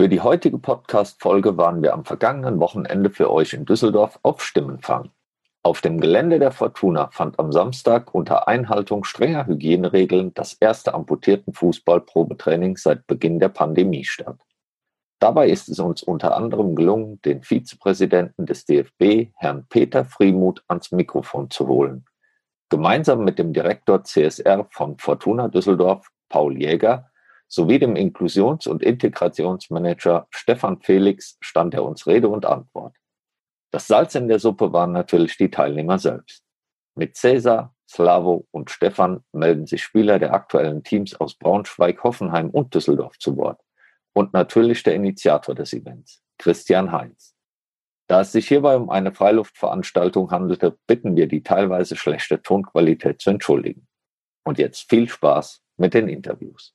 Für 0.00 0.08
die 0.08 0.22
heutige 0.22 0.56
Podcast-Folge 0.56 1.58
waren 1.58 1.82
wir 1.82 1.92
am 1.92 2.06
vergangenen 2.06 2.58
Wochenende 2.58 3.10
für 3.10 3.30
euch 3.30 3.52
in 3.52 3.66
Düsseldorf 3.66 4.18
auf 4.22 4.42
Stimmenfang. 4.42 5.10
Auf 5.62 5.82
dem 5.82 6.00
Gelände 6.00 6.38
der 6.38 6.52
Fortuna 6.52 7.10
fand 7.10 7.38
am 7.38 7.52
Samstag 7.52 8.14
unter 8.14 8.48
Einhaltung 8.48 9.04
strenger 9.04 9.46
Hygieneregeln 9.46 10.32
das 10.32 10.54
erste 10.54 10.94
amputierten 10.94 11.52
Fußballprobetraining 11.52 12.78
seit 12.78 13.06
Beginn 13.06 13.40
der 13.40 13.50
Pandemie 13.50 14.04
statt. 14.04 14.38
Dabei 15.18 15.50
ist 15.50 15.68
es 15.68 15.78
uns 15.80 16.02
unter 16.02 16.34
anderem 16.34 16.76
gelungen, 16.76 17.20
den 17.20 17.42
Vizepräsidenten 17.42 18.46
des 18.46 18.64
DFB, 18.64 19.34
Herrn 19.36 19.66
Peter 19.68 20.06
Friemuth, 20.06 20.64
ans 20.66 20.92
Mikrofon 20.92 21.50
zu 21.50 21.68
holen. 21.68 22.06
Gemeinsam 22.70 23.22
mit 23.22 23.38
dem 23.38 23.52
Direktor 23.52 24.02
CSR 24.02 24.66
von 24.70 24.96
Fortuna 24.96 25.48
Düsseldorf, 25.48 26.08
Paul 26.30 26.56
Jäger, 26.56 27.09
sowie 27.50 27.80
dem 27.80 27.96
Inklusions- 27.96 28.68
und 28.68 28.82
Integrationsmanager 28.82 30.28
Stefan 30.30 30.80
Felix 30.80 31.36
stand 31.40 31.74
er 31.74 31.84
uns 31.84 32.06
Rede 32.06 32.28
und 32.28 32.46
Antwort. 32.46 32.94
Das 33.72 33.88
Salz 33.88 34.14
in 34.14 34.28
der 34.28 34.38
Suppe 34.38 34.72
waren 34.72 34.92
natürlich 34.92 35.36
die 35.36 35.50
Teilnehmer 35.50 35.98
selbst. 35.98 36.44
Mit 36.94 37.16
Cäsar, 37.16 37.74
Slavo 37.88 38.46
und 38.52 38.70
Stefan 38.70 39.24
melden 39.32 39.66
sich 39.66 39.82
Spieler 39.82 40.18
der 40.20 40.32
aktuellen 40.32 40.84
Teams 40.84 41.14
aus 41.20 41.34
Braunschweig, 41.34 42.02
Hoffenheim 42.04 42.50
und 42.50 42.74
Düsseldorf 42.74 43.18
zu 43.18 43.36
Wort. 43.36 43.60
Und 44.12 44.32
natürlich 44.32 44.82
der 44.84 44.94
Initiator 44.94 45.54
des 45.54 45.72
Events, 45.72 46.22
Christian 46.38 46.92
Heinz. 46.92 47.34
Da 48.08 48.22
es 48.22 48.32
sich 48.32 48.48
hierbei 48.48 48.76
um 48.76 48.90
eine 48.90 49.12
Freiluftveranstaltung 49.12 50.30
handelte, 50.30 50.76
bitten 50.86 51.16
wir 51.16 51.26
die 51.26 51.42
teilweise 51.42 51.96
schlechte 51.96 52.42
Tonqualität 52.42 53.20
zu 53.20 53.30
entschuldigen. 53.30 53.86
Und 54.44 54.58
jetzt 54.58 54.88
viel 54.88 55.08
Spaß 55.08 55.62
mit 55.76 55.94
den 55.94 56.08
Interviews. 56.08 56.74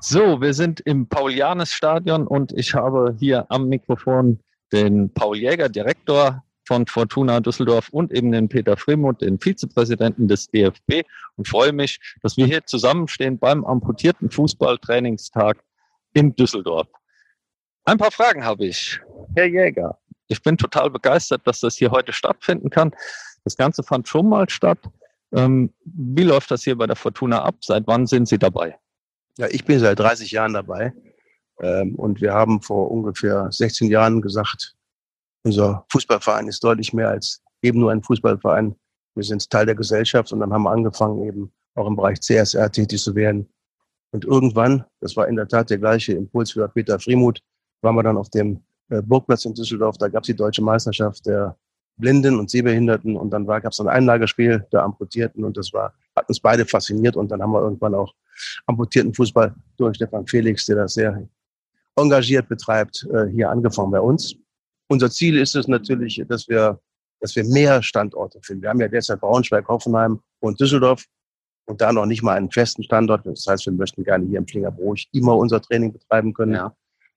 So, 0.00 0.40
wir 0.40 0.54
sind 0.54 0.78
im 0.80 1.08
Paulianes-Stadion 1.08 2.28
und 2.28 2.52
ich 2.52 2.72
habe 2.72 3.16
hier 3.18 3.46
am 3.50 3.68
Mikrofon 3.68 4.38
den 4.72 5.12
Paul 5.12 5.36
Jäger, 5.36 5.68
Direktor 5.68 6.44
von 6.64 6.86
Fortuna 6.86 7.40
Düsseldorf 7.40 7.88
und 7.88 8.12
eben 8.12 8.30
den 8.30 8.48
Peter 8.48 8.76
Fremuth, 8.76 9.22
den 9.22 9.40
Vizepräsidenten 9.40 10.28
des 10.28 10.46
DFB 10.50 11.02
und 11.36 11.48
freue 11.48 11.72
mich, 11.72 11.98
dass 12.22 12.36
wir 12.36 12.46
hier 12.46 12.64
zusammenstehen 12.64 13.38
beim 13.38 13.64
amputierten 13.64 14.30
Fußballtrainingstag 14.30 15.58
in 16.12 16.36
Düsseldorf. 16.36 16.86
Ein 17.84 17.98
paar 17.98 18.12
Fragen 18.12 18.44
habe 18.44 18.66
ich. 18.66 19.00
Herr 19.34 19.46
Jäger, 19.46 19.98
ich 20.28 20.40
bin 20.42 20.56
total 20.56 20.90
begeistert, 20.90 21.42
dass 21.44 21.58
das 21.58 21.76
hier 21.76 21.90
heute 21.90 22.12
stattfinden 22.12 22.70
kann. 22.70 22.94
Das 23.42 23.56
Ganze 23.56 23.82
fand 23.82 24.06
schon 24.06 24.28
mal 24.28 24.48
statt. 24.48 24.78
Ähm, 25.34 25.72
wie 25.84 26.22
läuft 26.22 26.52
das 26.52 26.62
hier 26.62 26.78
bei 26.78 26.86
der 26.86 26.96
Fortuna 26.96 27.42
ab? 27.42 27.56
Seit 27.62 27.86
wann 27.88 28.06
sind 28.06 28.28
Sie 28.28 28.38
dabei? 28.38 28.78
Ja, 29.38 29.46
ich 29.50 29.64
bin 29.64 29.78
seit 29.78 29.98
30 29.98 30.32
Jahren 30.32 30.52
dabei. 30.52 30.92
Ähm, 31.60 31.94
und 31.94 32.20
wir 32.20 32.34
haben 32.34 32.60
vor 32.60 32.90
ungefähr 32.90 33.50
16 33.50 33.88
Jahren 33.88 34.20
gesagt, 34.20 34.74
unser 35.44 35.86
Fußballverein 35.90 36.48
ist 36.48 36.62
deutlich 36.62 36.92
mehr 36.92 37.08
als 37.08 37.40
eben 37.62 37.78
nur 37.78 37.92
ein 37.92 38.02
Fußballverein. 38.02 38.74
Wir 39.14 39.24
sind 39.24 39.48
Teil 39.48 39.66
der 39.66 39.76
Gesellschaft 39.76 40.32
und 40.32 40.40
dann 40.40 40.52
haben 40.52 40.64
wir 40.64 40.72
angefangen, 40.72 41.24
eben 41.24 41.52
auch 41.76 41.86
im 41.86 41.94
Bereich 41.94 42.20
CSR 42.20 42.70
tätig 42.70 43.00
zu 43.00 43.14
werden. 43.14 43.48
Und 44.10 44.24
irgendwann, 44.24 44.84
das 45.00 45.16
war 45.16 45.28
in 45.28 45.36
der 45.36 45.46
Tat 45.46 45.70
der 45.70 45.78
gleiche 45.78 46.14
Impuls 46.14 46.52
für 46.52 46.68
Peter 46.68 46.98
Friemuth, 46.98 47.40
waren 47.82 47.94
wir 47.94 48.02
dann 48.02 48.16
auf 48.16 48.30
dem 48.30 48.60
äh, 48.90 49.02
Burgplatz 49.02 49.44
in 49.44 49.54
Düsseldorf. 49.54 49.98
Da 49.98 50.08
gab 50.08 50.22
es 50.22 50.26
die 50.26 50.36
deutsche 50.36 50.62
Meisterschaft 50.62 51.26
der 51.26 51.56
Blinden 51.96 52.38
und 52.40 52.50
Sehbehinderten 52.50 53.16
und 53.16 53.30
dann 53.30 53.46
gab 53.46 53.66
es 53.66 53.80
ein 53.80 53.88
Einlagerspiel 53.88 54.66
der 54.72 54.82
Amputierten 54.82 55.44
und 55.44 55.56
das 55.56 55.72
war, 55.72 55.92
hat 56.16 56.28
uns 56.28 56.40
beide 56.40 56.64
fasziniert 56.64 57.16
und 57.16 57.30
dann 57.30 57.42
haben 57.42 57.52
wir 57.52 57.60
irgendwann 57.60 57.94
auch 57.94 58.14
amputierten 58.66 59.14
Fußball 59.14 59.54
durch 59.76 59.96
Stefan 59.96 60.26
Felix, 60.26 60.66
der 60.66 60.76
das 60.76 60.94
sehr 60.94 61.28
engagiert 61.96 62.48
betreibt, 62.48 63.06
äh, 63.12 63.26
hier 63.26 63.50
angefangen 63.50 63.90
bei 63.90 64.00
uns. 64.00 64.36
Unser 64.88 65.10
Ziel 65.10 65.36
ist 65.38 65.54
es 65.54 65.68
natürlich, 65.68 66.22
dass 66.28 66.48
wir, 66.48 66.80
dass 67.20 67.36
wir 67.36 67.44
mehr 67.44 67.82
Standorte 67.82 68.40
finden. 68.42 68.62
Wir 68.62 68.70
haben 68.70 68.80
ja 68.80 68.88
derzeit 68.88 69.20
Braunschweig, 69.20 69.68
Hoffenheim 69.68 70.20
und 70.40 70.60
Düsseldorf 70.60 71.04
und 71.66 71.80
da 71.80 71.92
noch 71.92 72.06
nicht 72.06 72.22
mal 72.22 72.36
einen 72.36 72.50
festen 72.50 72.82
Standort. 72.82 73.26
Das 73.26 73.46
heißt, 73.46 73.66
wir 73.66 73.72
möchten 73.72 74.02
gerne 74.04 74.26
hier 74.26 74.38
im 74.38 74.46
Klingerbruch 74.46 74.96
immer 75.12 75.36
unser 75.36 75.60
Training 75.60 75.92
betreiben 75.92 76.32
können. 76.32 76.54
Ja. 76.54 76.74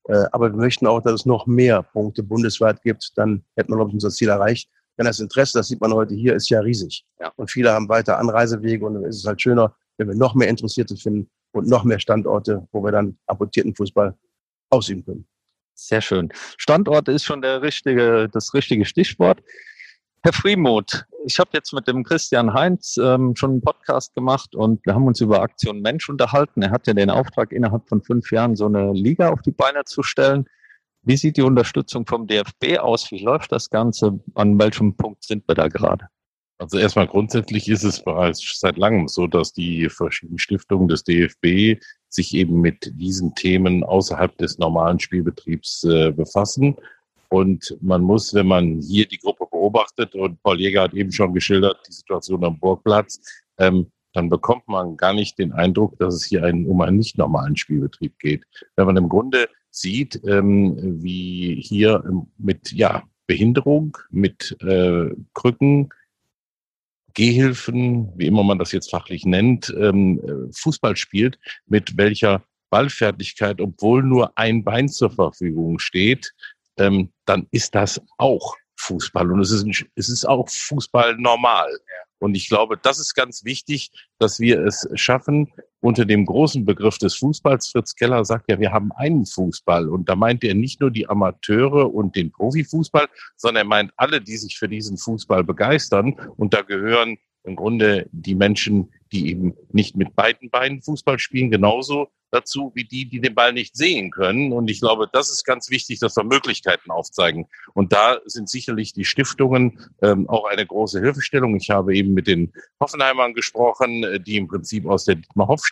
Äh, 0.07 0.25
aber 0.31 0.51
wir 0.51 0.57
möchten 0.57 0.87
auch, 0.87 1.01
dass 1.01 1.13
es 1.13 1.25
noch 1.25 1.47
mehr 1.47 1.83
Punkte 1.83 2.23
bundesweit 2.23 2.81
gibt. 2.81 3.11
Dann 3.15 3.43
hätten 3.55 3.71
wir, 3.71 3.77
glaube 3.77 3.91
ich, 3.91 3.95
unser 3.95 4.09
Ziel 4.09 4.29
erreicht. 4.29 4.69
Denn 4.97 5.05
das 5.05 5.19
Interesse, 5.19 5.57
das 5.57 5.67
sieht 5.67 5.79
man 5.79 5.93
heute 5.93 6.13
hier, 6.15 6.35
ist 6.35 6.49
ja 6.49 6.59
riesig. 6.59 7.05
Ja. 7.19 7.31
Und 7.37 7.49
viele 7.49 7.71
haben 7.71 7.87
weiter 7.87 8.17
Anreisewege 8.17 8.85
und 8.85 8.95
dann 8.95 9.05
ist 9.05 9.17
es 9.17 9.25
halt 9.25 9.41
schöner, 9.41 9.75
wenn 10.01 10.07
wir 10.07 10.15
noch 10.15 10.33
mehr 10.33 10.49
Interessierte 10.49 10.97
finden 10.97 11.29
und 11.51 11.67
noch 11.67 11.83
mehr 11.83 11.99
Standorte, 11.99 12.67
wo 12.71 12.83
wir 12.83 12.91
dann 12.91 13.17
amputierten 13.27 13.75
Fußball 13.75 14.17
ausüben 14.71 15.05
können. 15.05 15.27
Sehr 15.75 16.01
schön. 16.01 16.31
Standort 16.57 17.07
ist 17.07 17.23
schon 17.23 17.41
der 17.41 17.61
richtige, 17.61 18.29
das 18.31 18.53
richtige 18.53 18.85
Stichwort. 18.85 19.41
Herr 20.23 20.33
Friemuth, 20.33 21.05
ich 21.25 21.39
habe 21.39 21.51
jetzt 21.53 21.73
mit 21.73 21.87
dem 21.87 22.03
Christian 22.03 22.53
Heinz 22.53 22.97
ähm, 22.97 23.35
schon 23.35 23.51
einen 23.51 23.61
Podcast 23.61 24.13
gemacht 24.13 24.55
und 24.55 24.83
wir 24.85 24.93
haben 24.93 25.07
uns 25.07 25.21
über 25.21 25.41
Aktion 25.41 25.81
Mensch 25.81 26.09
unterhalten. 26.09 26.61
Er 26.61 26.71
hat 26.71 26.87
ja 26.87 26.93
den 26.93 27.09
Auftrag, 27.09 27.51
innerhalb 27.51 27.87
von 27.87 28.01
fünf 28.01 28.31
Jahren 28.31 28.55
so 28.55 28.65
eine 28.65 28.91
Liga 28.93 29.29
auf 29.29 29.41
die 29.41 29.51
Beine 29.51 29.83
zu 29.85 30.03
stellen. 30.03 30.45
Wie 31.03 31.17
sieht 31.17 31.37
die 31.37 31.41
Unterstützung 31.41 32.05
vom 32.05 32.27
DFB 32.27 32.77
aus? 32.79 33.09
Wie 33.11 33.23
läuft 33.23 33.51
das 33.51 33.69
Ganze? 33.69 34.19
An 34.35 34.59
welchem 34.59 34.95
Punkt 34.95 35.23
sind 35.23 35.47
wir 35.47 35.55
da 35.55 35.67
gerade? 35.67 36.07
Also 36.61 36.77
erstmal 36.77 37.07
grundsätzlich 37.07 37.67
ist 37.69 37.83
es 37.83 38.03
bereits 38.03 38.59
seit 38.59 38.77
langem 38.77 39.07
so, 39.07 39.25
dass 39.25 39.51
die 39.51 39.89
verschiedenen 39.89 40.37
Stiftungen 40.37 40.87
des 40.87 41.03
DFB 41.03 41.81
sich 42.07 42.35
eben 42.35 42.61
mit 42.61 42.91
diesen 42.93 43.33
Themen 43.33 43.83
außerhalb 43.83 44.37
des 44.37 44.59
normalen 44.59 44.99
Spielbetriebs 44.99 45.85
äh, 45.85 46.11
befassen. 46.11 46.75
Und 47.29 47.75
man 47.81 48.03
muss, 48.03 48.35
wenn 48.35 48.45
man 48.45 48.79
hier 48.79 49.07
die 49.07 49.17
Gruppe 49.17 49.47
beobachtet, 49.49 50.13
und 50.13 50.39
Paul 50.43 50.59
Jäger 50.59 50.83
hat 50.83 50.93
eben 50.93 51.11
schon 51.11 51.33
geschildert, 51.33 51.79
die 51.87 51.93
Situation 51.93 52.43
am 52.43 52.59
Burgplatz, 52.59 53.19
ähm, 53.57 53.87
dann 54.13 54.29
bekommt 54.29 54.67
man 54.67 54.97
gar 54.97 55.13
nicht 55.13 55.39
den 55.39 55.53
Eindruck, 55.53 55.97
dass 55.97 56.13
es 56.13 56.25
hier 56.25 56.43
einen, 56.43 56.67
um 56.67 56.81
einen 56.81 56.97
nicht 56.97 57.17
normalen 57.17 57.55
Spielbetrieb 57.55 58.19
geht. 58.19 58.43
Wenn 58.75 58.85
man 58.85 58.97
im 58.97 59.09
Grunde 59.09 59.49
sieht, 59.71 60.21
ähm, 60.27 60.77
wie 61.01 61.59
hier 61.59 62.03
mit 62.37 62.71
ja, 62.71 63.01
Behinderung, 63.25 63.97
mit 64.11 64.55
äh, 64.61 65.09
Krücken, 65.33 65.89
Gehhilfen, 67.13 68.11
wie 68.15 68.27
immer 68.27 68.43
man 68.43 68.59
das 68.59 68.71
jetzt 68.71 68.91
fachlich 68.91 69.25
nennt, 69.25 69.73
ähm, 69.77 70.49
Fußball 70.53 70.95
spielt, 70.95 71.39
mit 71.65 71.97
welcher 71.97 72.43
Ballfertigkeit, 72.69 73.61
obwohl 73.61 74.03
nur 74.03 74.37
ein 74.37 74.63
Bein 74.63 74.89
zur 74.89 75.11
Verfügung 75.11 75.79
steht, 75.79 76.33
ähm, 76.77 77.11
dann 77.25 77.47
ist 77.51 77.75
das 77.75 78.01
auch 78.17 78.55
Fußball 78.81 79.31
und 79.31 79.39
es 79.39 79.51
ist, 79.51 79.65
es 79.95 80.09
ist 80.09 80.25
auch 80.25 80.49
Fußball 80.49 81.17
normal. 81.17 81.69
Und 82.19 82.35
ich 82.35 82.49
glaube, 82.49 82.77
das 82.77 82.99
ist 82.99 83.15
ganz 83.15 83.43
wichtig, 83.45 83.89
dass 84.19 84.39
wir 84.39 84.63
es 84.63 84.87
schaffen, 84.93 85.51
unter 85.79 86.05
dem 86.05 86.25
großen 86.27 86.63
Begriff 86.65 86.99
des 86.99 87.15
Fußballs. 87.15 87.69
Fritz 87.69 87.95
Keller 87.95 88.23
sagt 88.23 88.49
ja, 88.49 88.59
wir 88.59 88.71
haben 88.71 88.91
einen 88.91 89.25
Fußball. 89.25 89.89
Und 89.89 90.07
da 90.07 90.15
meint 90.15 90.43
er 90.43 90.53
nicht 90.53 90.79
nur 90.79 90.91
die 90.91 91.09
Amateure 91.09 91.91
und 91.91 92.15
den 92.15 92.31
Profifußball, 92.31 93.07
sondern 93.35 93.65
er 93.65 93.67
meint 93.67 93.91
alle, 93.97 94.21
die 94.21 94.37
sich 94.37 94.59
für 94.59 94.69
diesen 94.69 94.97
Fußball 94.97 95.43
begeistern. 95.43 96.13
Und 96.37 96.53
da 96.53 96.61
gehören 96.61 97.17
im 97.43 97.55
Grunde 97.55 98.07
die 98.11 98.35
Menschen, 98.35 98.91
die 99.11 99.29
eben 99.29 99.55
nicht 99.71 99.95
mit 99.95 100.15
beiden 100.15 100.49
Beinen 100.49 100.81
Fußball 100.81 101.19
spielen, 101.19 101.51
genauso 101.51 102.09
dazu 102.31 102.71
wie 102.75 102.85
die, 102.85 103.07
die 103.07 103.19
den 103.19 103.35
Ball 103.35 103.53
nicht 103.53 103.75
sehen 103.75 104.09
können. 104.09 104.53
Und 104.53 104.69
ich 104.69 104.79
glaube, 104.79 105.09
das 105.11 105.29
ist 105.29 105.43
ganz 105.43 105.69
wichtig, 105.69 105.99
dass 105.99 106.15
wir 106.15 106.23
Möglichkeiten 106.23 106.89
aufzeigen. 106.89 107.47
Und 107.73 107.93
da 107.93 108.19
sind 108.25 108.49
sicherlich 108.49 108.93
die 108.93 109.05
Stiftungen 109.05 109.79
ähm, 110.01 110.27
auch 110.29 110.45
eine 110.45 110.65
große 110.65 111.01
Hilfestellung. 111.01 111.55
Ich 111.57 111.69
habe 111.69 111.95
eben 111.95 112.13
mit 112.13 112.27
den 112.27 112.53
Hoffenheimern 112.79 113.33
gesprochen, 113.33 114.03
äh, 114.03 114.19
die 114.19 114.37
im 114.37 114.47
Prinzip 114.47 114.85
aus 114.85 115.05
der 115.05 115.15
Dietmar 115.15 115.49
Hoff 115.49 115.63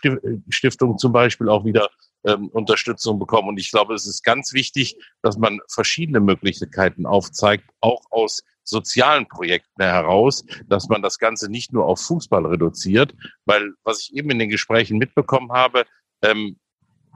Stiftung 0.49 0.97
zum 0.97 1.13
Beispiel 1.13 1.49
auch 1.49 1.63
wieder 1.63 1.89
ähm, 2.25 2.49
Unterstützung 2.49 3.19
bekommen. 3.19 3.49
Und 3.49 3.59
ich 3.59 3.71
glaube, 3.71 3.93
es 3.93 4.05
ist 4.05 4.23
ganz 4.23 4.53
wichtig, 4.53 4.97
dass 5.21 5.37
man 5.37 5.59
verschiedene 5.69 6.19
Möglichkeiten 6.19 7.05
aufzeigt, 7.05 7.63
auch 7.79 8.03
aus 8.11 8.43
sozialen 8.69 9.27
Projekten 9.27 9.83
heraus, 9.83 10.45
dass 10.67 10.87
man 10.87 11.01
das 11.01 11.17
Ganze 11.17 11.49
nicht 11.49 11.73
nur 11.73 11.85
auf 11.85 12.01
Fußball 12.01 12.45
reduziert, 12.45 13.13
weil 13.45 13.73
was 13.83 14.01
ich 14.01 14.15
eben 14.15 14.29
in 14.31 14.39
den 14.39 14.49
Gesprächen 14.49 14.97
mitbekommen 14.97 15.51
habe, 15.51 15.85
ähm, 16.21 16.57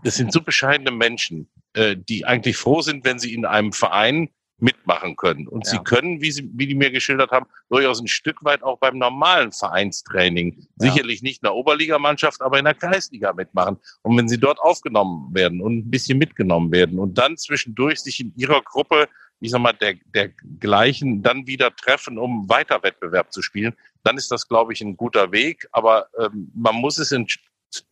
das 0.04 0.16
sind 0.16 0.34
so 0.34 0.42
bescheidene 0.42 0.92
Menschen, 0.92 1.50
äh, 1.74 1.96
die 1.98 2.26
eigentlich 2.26 2.58
froh 2.58 2.82
sind, 2.82 3.06
wenn 3.06 3.20
sie 3.20 3.34
in 3.34 3.46
einem 3.46 3.72
Verein 3.72 4.30
mitmachen 4.64 5.18
können. 5.18 5.48
Und 5.48 5.66
ja. 5.66 5.72
sie 5.72 5.80
können, 5.80 6.22
wie, 6.22 6.32
sie, 6.32 6.50
wie 6.54 6.66
die 6.66 6.76
mir 6.76 6.90
geschildert 6.90 7.32
haben, 7.32 7.46
durchaus 7.70 8.00
ein 8.00 8.08
Stück 8.08 8.44
weit 8.46 8.64
auch 8.64 8.80
beim 8.80 8.98
normalen 8.98 9.52
Vereinstraining, 9.52 10.56
ja. 10.58 10.66
sicherlich 10.78 11.22
nicht 11.22 11.44
in 11.44 11.48
der 11.48 11.56
Oberligamannschaft, 11.56 12.42
aber 12.42 12.60
in 12.60 12.66
der 12.66 12.74
Kreisliga 12.74 13.34
mitmachen. 13.34 13.78
Und 14.04 14.18
wenn 14.18 14.30
sie 14.30 14.40
dort 14.40 14.60
aufgenommen 14.60 15.34
werden 15.36 15.62
und 15.62 15.80
ein 15.80 15.92
bisschen 15.92 16.18
mitgenommen 16.18 16.72
werden 16.72 16.98
und 16.98 17.18
dann 17.18 17.36
zwischendurch 17.36 18.00
sich 18.00 18.22
in 18.22 18.34
ihrer 18.38 18.62
Gruppe, 18.62 19.10
ich 19.42 19.52
sag 19.52 19.60
mal, 19.60 19.74
der, 19.74 19.96
der 20.16 20.30
gleichen 20.60 21.22
dann 21.22 21.46
wieder 21.46 21.76
treffen, 21.76 22.18
um 22.18 22.48
weiter 22.48 22.82
Wettbewerb 22.82 23.34
zu 23.34 23.42
spielen, 23.42 23.76
dann 24.04 24.18
ist 24.18 24.32
das, 24.32 24.48
glaube 24.48 24.72
ich, 24.72 24.80
ein 24.80 24.96
guter 24.96 25.34
Weg. 25.34 25.68
Aber 25.74 26.08
ähm, 26.18 26.50
man 26.56 26.76
muss 26.76 26.98
es 26.98 27.12
ein 27.12 27.28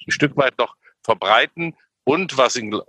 Stück 0.07 0.38
weit 0.38 0.53
doch 0.56 0.77
verbreiten. 1.03 1.75
Und 2.06 2.38
was 2.38 2.56
in, 2.56 2.79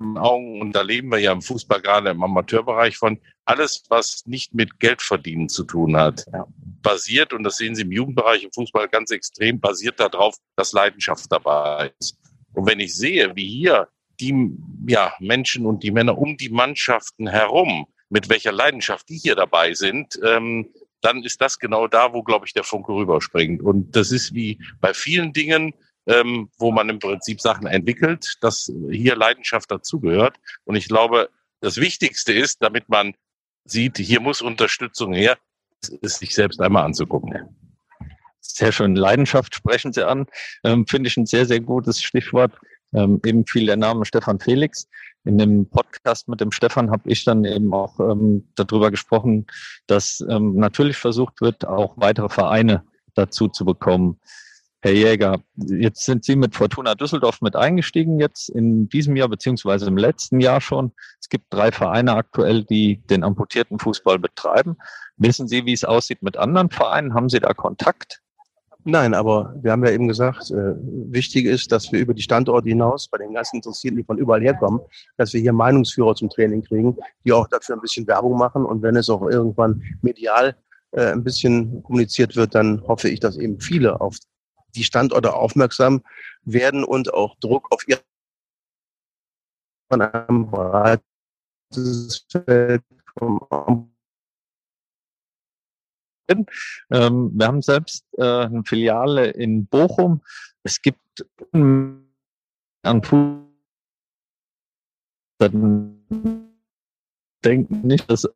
Augen, 0.00 0.60
und 0.60 0.72
da 0.72 0.82
leben 0.82 1.10
wir 1.10 1.18
ja 1.18 1.32
im 1.32 1.42
Fußball 1.42 1.80
gerade 1.80 2.10
im 2.10 2.22
Amateurbereich 2.22 2.96
von, 2.96 3.18
alles, 3.44 3.82
was 3.88 4.24
nicht 4.26 4.54
mit 4.54 4.78
Geldverdienen 4.78 5.48
zu 5.48 5.64
tun 5.64 5.96
hat, 5.96 6.24
ja. 6.32 6.46
basiert, 6.82 7.32
und 7.32 7.42
das 7.42 7.56
sehen 7.56 7.74
Sie 7.74 7.82
im 7.82 7.92
Jugendbereich 7.92 8.44
im 8.44 8.52
Fußball 8.52 8.88
ganz 8.88 9.10
extrem, 9.10 9.58
basiert 9.58 9.98
darauf, 9.98 10.36
dass 10.56 10.72
Leidenschaft 10.72 11.26
dabei 11.30 11.92
ist. 11.98 12.18
Und 12.52 12.66
wenn 12.66 12.80
ich 12.80 12.94
sehe, 12.94 13.34
wie 13.34 13.48
hier 13.48 13.88
die 14.20 14.56
ja, 14.86 15.14
Menschen 15.20 15.66
und 15.66 15.82
die 15.82 15.90
Männer 15.90 16.18
um 16.18 16.36
die 16.36 16.50
Mannschaften 16.50 17.26
herum, 17.26 17.86
mit 18.10 18.28
welcher 18.28 18.52
Leidenschaft 18.52 19.08
die 19.08 19.18
hier 19.18 19.34
dabei 19.34 19.74
sind, 19.74 20.18
ähm, 20.24 20.68
dann 21.00 21.22
ist 21.22 21.40
das 21.40 21.58
genau 21.58 21.86
da, 21.86 22.12
wo, 22.12 22.22
glaube 22.22 22.46
ich, 22.46 22.52
der 22.52 22.64
Funke 22.64 22.92
rüberspringt. 22.92 23.62
Und 23.62 23.94
das 23.94 24.10
ist 24.10 24.34
wie 24.34 24.58
bei 24.80 24.92
vielen 24.94 25.32
Dingen, 25.32 25.74
ähm, 26.08 26.50
wo 26.58 26.72
man 26.72 26.88
im 26.88 26.98
Prinzip 26.98 27.40
Sachen 27.40 27.66
entwickelt, 27.66 28.36
dass 28.40 28.72
hier 28.90 29.14
Leidenschaft 29.14 29.70
dazugehört. 29.70 30.36
Und 30.64 30.74
ich 30.76 30.88
glaube, 30.88 31.28
das 31.60 31.76
Wichtigste 31.76 32.32
ist, 32.32 32.62
damit 32.62 32.88
man 32.88 33.14
sieht, 33.64 33.98
hier 33.98 34.20
muss 34.20 34.40
Unterstützung 34.40 35.12
her, 35.12 35.36
es 36.02 36.18
sich 36.18 36.34
selbst 36.34 36.60
einmal 36.60 36.84
anzugucken. 36.84 37.56
Sehr 38.40 38.72
schön. 38.72 38.96
Leidenschaft 38.96 39.54
sprechen 39.54 39.92
Sie 39.92 40.06
an. 40.06 40.26
Ähm, 40.64 40.86
Finde 40.86 41.08
ich 41.08 41.16
ein 41.16 41.26
sehr, 41.26 41.46
sehr 41.46 41.60
gutes 41.60 42.02
Stichwort. 42.02 42.52
Ähm, 42.94 43.20
eben 43.24 43.46
fiel 43.46 43.66
der 43.66 43.76
Name 43.76 44.04
Stefan 44.06 44.40
Felix. 44.40 44.88
In 45.24 45.36
dem 45.36 45.68
Podcast 45.68 46.28
mit 46.28 46.40
dem 46.40 46.52
Stefan 46.52 46.90
habe 46.90 47.10
ich 47.10 47.24
dann 47.24 47.44
eben 47.44 47.74
auch 47.74 48.00
ähm, 48.00 48.48
darüber 48.54 48.90
gesprochen, 48.90 49.46
dass 49.86 50.24
ähm, 50.30 50.54
natürlich 50.56 50.96
versucht 50.96 51.42
wird, 51.42 51.66
auch 51.66 51.92
weitere 51.96 52.30
Vereine 52.30 52.82
dazu 53.14 53.48
zu 53.48 53.66
bekommen. 53.66 54.18
Herr 54.80 54.92
Jäger, 54.92 55.40
jetzt 55.56 56.04
sind 56.04 56.24
Sie 56.24 56.36
mit 56.36 56.54
Fortuna 56.54 56.94
Düsseldorf 56.94 57.40
mit 57.40 57.56
eingestiegen, 57.56 58.20
jetzt 58.20 58.48
in 58.48 58.88
diesem 58.88 59.16
Jahr 59.16 59.28
beziehungsweise 59.28 59.86
im 59.86 59.96
letzten 59.96 60.38
Jahr 60.38 60.60
schon. 60.60 60.92
Es 61.20 61.28
gibt 61.28 61.46
drei 61.50 61.72
Vereine 61.72 62.14
aktuell, 62.14 62.62
die 62.62 63.02
den 63.10 63.24
amputierten 63.24 63.80
Fußball 63.80 64.20
betreiben. 64.20 64.76
Wissen 65.16 65.48
Sie, 65.48 65.66
wie 65.66 65.72
es 65.72 65.82
aussieht 65.84 66.22
mit 66.22 66.36
anderen 66.36 66.70
Vereinen? 66.70 67.12
Haben 67.12 67.28
Sie 67.28 67.40
da 67.40 67.54
Kontakt? 67.54 68.20
Nein, 68.84 69.14
aber 69.14 69.52
wir 69.60 69.72
haben 69.72 69.84
ja 69.84 69.90
eben 69.90 70.06
gesagt, 70.06 70.52
äh, 70.52 70.74
wichtig 70.78 71.46
ist, 71.46 71.72
dass 71.72 71.90
wir 71.90 71.98
über 71.98 72.14
die 72.14 72.22
Standorte 72.22 72.68
hinaus, 72.68 73.08
bei 73.08 73.18
den 73.18 73.34
ganzen 73.34 73.56
Interessierten, 73.56 73.98
die 73.98 74.04
von 74.04 74.16
überall 74.16 74.40
herkommen, 74.40 74.80
dass 75.16 75.32
wir 75.32 75.40
hier 75.40 75.52
Meinungsführer 75.52 76.14
zum 76.14 76.30
Training 76.30 76.62
kriegen, 76.62 76.96
die 77.24 77.32
auch 77.32 77.48
dafür 77.48 77.74
ein 77.74 77.80
bisschen 77.80 78.06
Werbung 78.06 78.38
machen. 78.38 78.64
Und 78.64 78.80
wenn 78.82 78.94
es 78.94 79.10
auch 79.10 79.22
irgendwann 79.28 79.82
medial 80.02 80.54
äh, 80.92 81.10
ein 81.10 81.24
bisschen 81.24 81.82
kommuniziert 81.82 82.36
wird, 82.36 82.54
dann 82.54 82.80
hoffe 82.86 83.08
ich, 83.08 83.18
dass 83.18 83.36
eben 83.36 83.60
viele 83.60 84.00
auf 84.00 84.16
die 84.78 84.84
Standorte 84.84 85.34
aufmerksam 85.34 86.02
werden 86.42 86.84
und 86.84 87.12
auch 87.12 87.36
Druck 87.40 87.70
auf 87.72 87.86
ihr 87.88 88.00
von 89.90 90.02
einem 90.02 90.50
breites 90.50 92.26
Feld 92.30 92.84
vom 93.18 93.90
ähm, 96.90 97.30
wir 97.34 97.46
haben 97.46 97.62
selbst 97.62 98.04
äh, 98.18 98.22
eine 98.22 98.62
Filiale 98.64 99.30
in 99.30 99.66
Bochum. 99.66 100.22
Es 100.62 100.82
gibt 100.82 101.26
an 101.52 102.04
denken 107.44 107.80
nicht, 107.86 108.10
dass 108.10 108.28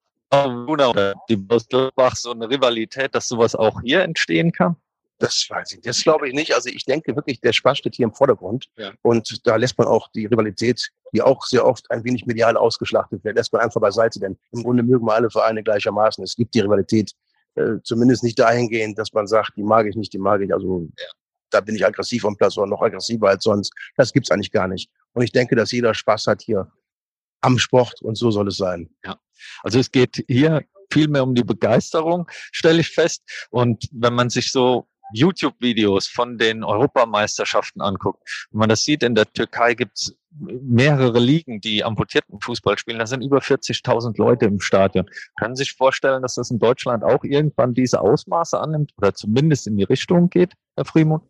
die 1.28 1.36
Bostelbach 1.36 2.16
so 2.16 2.30
eine 2.30 2.48
Rivalität, 2.48 3.14
dass 3.14 3.28
sowas 3.28 3.54
auch 3.54 3.82
hier 3.82 4.02
entstehen 4.02 4.52
kann? 4.52 4.76
Das 5.18 5.46
weiß 5.48 5.72
ich. 5.72 5.80
Das 5.82 6.02
glaube 6.02 6.28
ich 6.28 6.34
nicht. 6.34 6.54
Also 6.54 6.68
ich 6.68 6.84
denke 6.84 7.14
wirklich, 7.14 7.40
der 7.40 7.52
Spaß 7.52 7.78
steht 7.78 7.94
hier 7.94 8.04
im 8.04 8.12
Vordergrund. 8.12 8.66
Ja. 8.76 8.92
Und 9.02 9.46
da 9.46 9.56
lässt 9.56 9.78
man 9.78 9.86
auch 9.86 10.08
die 10.14 10.26
Rivalität, 10.26 10.90
die 11.12 11.22
auch 11.22 11.44
sehr 11.44 11.64
oft 11.64 11.90
ein 11.90 12.02
wenig 12.04 12.26
medial 12.26 12.56
ausgeschlachtet 12.56 13.22
wird, 13.22 13.36
lässt 13.36 13.52
man 13.52 13.62
einfach 13.62 13.80
beiseite. 13.80 14.18
Denn 14.18 14.36
im 14.50 14.62
Grunde 14.64 14.82
mögen 14.82 15.06
wir 15.06 15.14
alle 15.14 15.30
Vereine 15.30 15.62
gleichermaßen. 15.62 16.24
Es 16.24 16.34
gibt 16.34 16.54
die 16.54 16.60
Rivalität 16.60 17.12
äh, 17.54 17.74
zumindest 17.84 18.24
nicht 18.24 18.38
dahingehend, 18.38 18.98
dass 18.98 19.12
man 19.12 19.26
sagt, 19.26 19.56
die 19.56 19.62
mag 19.62 19.86
ich 19.86 19.94
nicht, 19.94 20.12
die 20.12 20.18
mag 20.18 20.40
ich. 20.40 20.52
Also 20.52 20.88
ja. 20.98 21.06
da 21.50 21.60
bin 21.60 21.76
ich 21.76 21.86
aggressiv 21.86 22.24
am 22.24 22.36
Platz 22.36 22.56
oder 22.56 22.66
noch 22.66 22.82
aggressiver 22.82 23.28
als 23.28 23.44
sonst. 23.44 23.72
Das 23.96 24.12
gibt's 24.12 24.30
eigentlich 24.30 24.52
gar 24.52 24.68
nicht. 24.68 24.90
Und 25.12 25.22
ich 25.22 25.32
denke, 25.32 25.54
dass 25.54 25.70
jeder 25.70 25.94
Spaß 25.94 26.26
hat 26.26 26.42
hier 26.42 26.70
am 27.42 27.58
Sport 27.58 28.00
und 28.02 28.16
so 28.16 28.30
soll 28.30 28.48
es 28.48 28.56
sein. 28.56 28.90
Ja. 29.04 29.20
Also 29.62 29.78
es 29.78 29.90
geht 29.90 30.24
hier 30.28 30.64
viel 30.92 31.08
mehr 31.08 31.22
um 31.22 31.34
die 31.34 31.44
Begeisterung, 31.44 32.28
stelle 32.52 32.80
ich 32.80 32.88
fest. 32.88 33.22
Und 33.50 33.88
wenn 33.92 34.14
man 34.14 34.30
sich 34.30 34.52
so 34.52 34.86
YouTube-Videos 35.12 36.08
von 36.08 36.38
den 36.38 36.64
Europameisterschaften 36.64 37.80
anguckt, 37.80 38.48
wenn 38.50 38.60
man 38.60 38.68
das 38.68 38.82
sieht, 38.82 39.02
in 39.02 39.14
der 39.14 39.32
Türkei 39.32 39.74
gibt's 39.74 40.14
mehrere 40.38 41.18
Ligen, 41.18 41.60
die 41.60 41.84
amputierten 41.84 42.40
Fußball 42.40 42.78
spielen. 42.78 42.98
Da 42.98 43.06
sind 43.06 43.22
über 43.22 43.38
40.000 43.38 44.16
Leute 44.16 44.46
im 44.46 44.60
Stadion. 44.60 45.06
Können 45.38 45.56
Sie 45.56 45.64
sich 45.64 45.74
vorstellen, 45.74 46.22
dass 46.22 46.36
das 46.36 46.50
in 46.50 46.58
Deutschland 46.58 47.04
auch 47.04 47.24
irgendwann 47.24 47.74
diese 47.74 48.00
Ausmaße 48.00 48.58
annimmt 48.58 48.92
oder 48.96 49.14
zumindest 49.14 49.66
in 49.66 49.76
die 49.76 49.84
Richtung 49.84 50.30
geht, 50.30 50.54
Herr 50.76 50.84
Friemuth? 50.84 51.22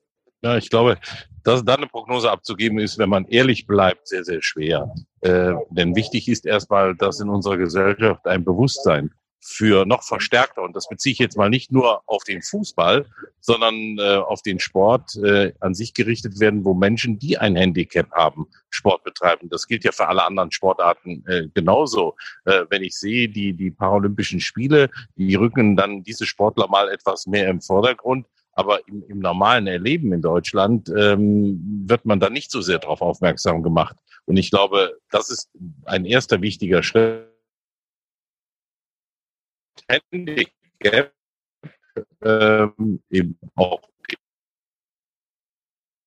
Ja, 0.43 0.57
ich 0.57 0.71
glaube, 0.71 0.99
dass 1.45 1.65
da 1.65 1.75
eine 1.75 1.87
Prognose 1.87 2.31
abzugeben 2.31 2.79
ist, 2.79 2.99
wenn 2.99 3.09
man 3.09 3.27
ehrlich 3.27 3.67
bleibt, 3.67 4.09
sehr, 4.09 4.25
sehr 4.25 4.43
schwer. 4.43 4.93
Äh, 5.21 5.53
denn 5.71 5.95
wichtig 5.95 6.29
ist 6.29 6.47
erstmal, 6.47 6.97
dass 6.97 7.21
in 7.21 7.29
unserer 7.29 7.57
Gesellschaft 7.57 8.27
ein 8.27 8.45
Bewusstsein 8.45 9.13
für 9.43 9.85
noch 9.85 10.05
verstärkter, 10.05 10.63
und 10.63 10.77
das 10.77 10.89
beziehe 10.89 11.13
ich 11.13 11.19
jetzt 11.19 11.37
mal 11.37 11.51
nicht 11.51 11.73
nur 11.73 12.03
auf 12.07 12.23
den 12.23 12.43
Fußball, 12.43 13.07
sondern 13.41 13.99
äh, 13.99 14.17
auf 14.17 14.43
den 14.43 14.61
Sport 14.61 15.17
äh, 15.17 15.53
an 15.59 15.75
sich 15.75 15.95
gerichtet 15.95 16.39
werden, 16.39 16.65
wo 16.65 16.75
Menschen, 16.75 17.19
die 17.19 17.37
ein 17.39 17.57
Handicap 17.57 18.11
haben, 18.13 18.47
Sport 18.71 19.03
betreiben. 19.03 19.49
Das 19.51 19.67
gilt 19.67 19.85
ja 19.85 19.91
für 19.91 20.07
alle 20.07 20.25
anderen 20.25 20.53
Sportarten 20.53 21.25
äh, 21.27 21.49
genauso. 21.53 22.15
Äh, 22.45 22.65
wenn 22.71 22.85
ich 22.85 22.97
sehe, 22.97 23.29
die, 23.29 23.53
die 23.53 23.73
Paralympischen 23.73 24.41
Spiele, 24.41 24.91
die 25.17 25.35
rücken 25.35 25.77
dann 25.77 26.05
diese 26.05 26.25
Sportler 26.25 26.69
mal 26.69 26.89
etwas 26.89 27.27
mehr 27.27 27.49
im 27.49 27.61
Vordergrund. 27.61 28.27
Aber 28.55 28.87
im, 28.87 29.03
im 29.09 29.19
normalen 29.19 29.67
Erleben 29.67 30.13
in 30.13 30.23
Deutschland 30.23 30.93
ähm, 30.97 31.85
wird 31.87 32.05
man 32.05 32.21
da 32.21 32.31
nicht 32.31 32.51
so 32.51 32.61
sehr 32.61 32.79
darauf 32.79 33.01
aufmerksam 33.01 33.63
gemacht. 33.63 33.97
Und 34.27 34.37
ich 34.37 34.51
glaube, 34.51 34.99
das 35.11 35.31
ist 35.31 35.51
ein 35.85 36.05
erster 36.05 36.43
wichtiger 36.43 36.83
Schritt 36.83 37.32
Handicap 39.93 41.13
ähm, 42.23 43.03
eben 43.11 43.39
auch 43.55 43.83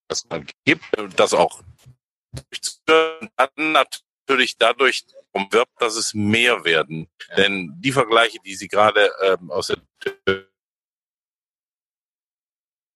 dass 0.08 0.25
man 0.30 0.46
gibt, 0.65 0.86
das 1.15 1.34
auch 1.34 1.62
dann 2.86 3.72
natürlich 4.27 4.58
dadurch 4.58 5.06
umwirbt, 5.32 5.74
dass 5.80 5.96
es 5.96 6.13
mehr 6.13 6.63
werden. 6.63 7.10
Ja. 7.30 7.36
Denn 7.36 7.74
die 7.77 7.92
Vergleiche, 7.92 8.39
die 8.46 8.56
Sie 8.56 8.68
gerade 8.68 9.12
ähm, 9.24 9.51
aus 9.51 9.68
der 9.68 10.46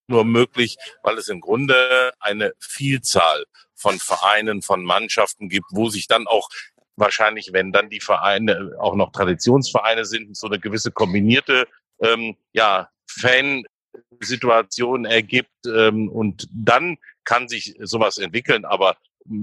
nur 0.07 0.25
möglich, 0.25 0.77
weil 1.03 1.17
es 1.19 1.27
im 1.27 1.39
Grunde 1.39 2.13
eine 2.19 2.53
Vielzahl 2.57 3.45
von 3.75 3.99
Vereinen, 3.99 4.63
von 4.63 4.83
Mannschaften 4.83 5.49
gibt, 5.49 5.67
wo 5.69 5.89
sich 5.89 6.07
dann 6.07 6.25
auch 6.25 6.49
wahrscheinlich, 6.99 7.51
wenn 7.53 7.71
dann 7.71 7.89
die 7.89 7.99
Vereine 7.99 8.73
auch 8.79 8.95
noch 8.95 9.11
Traditionsvereine 9.11 10.05
sind, 10.05 10.37
so 10.37 10.47
eine 10.47 10.59
gewisse 10.59 10.91
kombinierte 10.91 11.67
ähm, 12.01 12.35
ja, 12.53 12.89
Fan-Situation 13.09 15.05
ergibt 15.05 15.65
ähm, 15.67 16.09
und 16.09 16.47
dann 16.51 16.97
kann 17.23 17.47
sich 17.47 17.75
sowas 17.81 18.17
entwickeln, 18.17 18.65
aber 18.65 18.97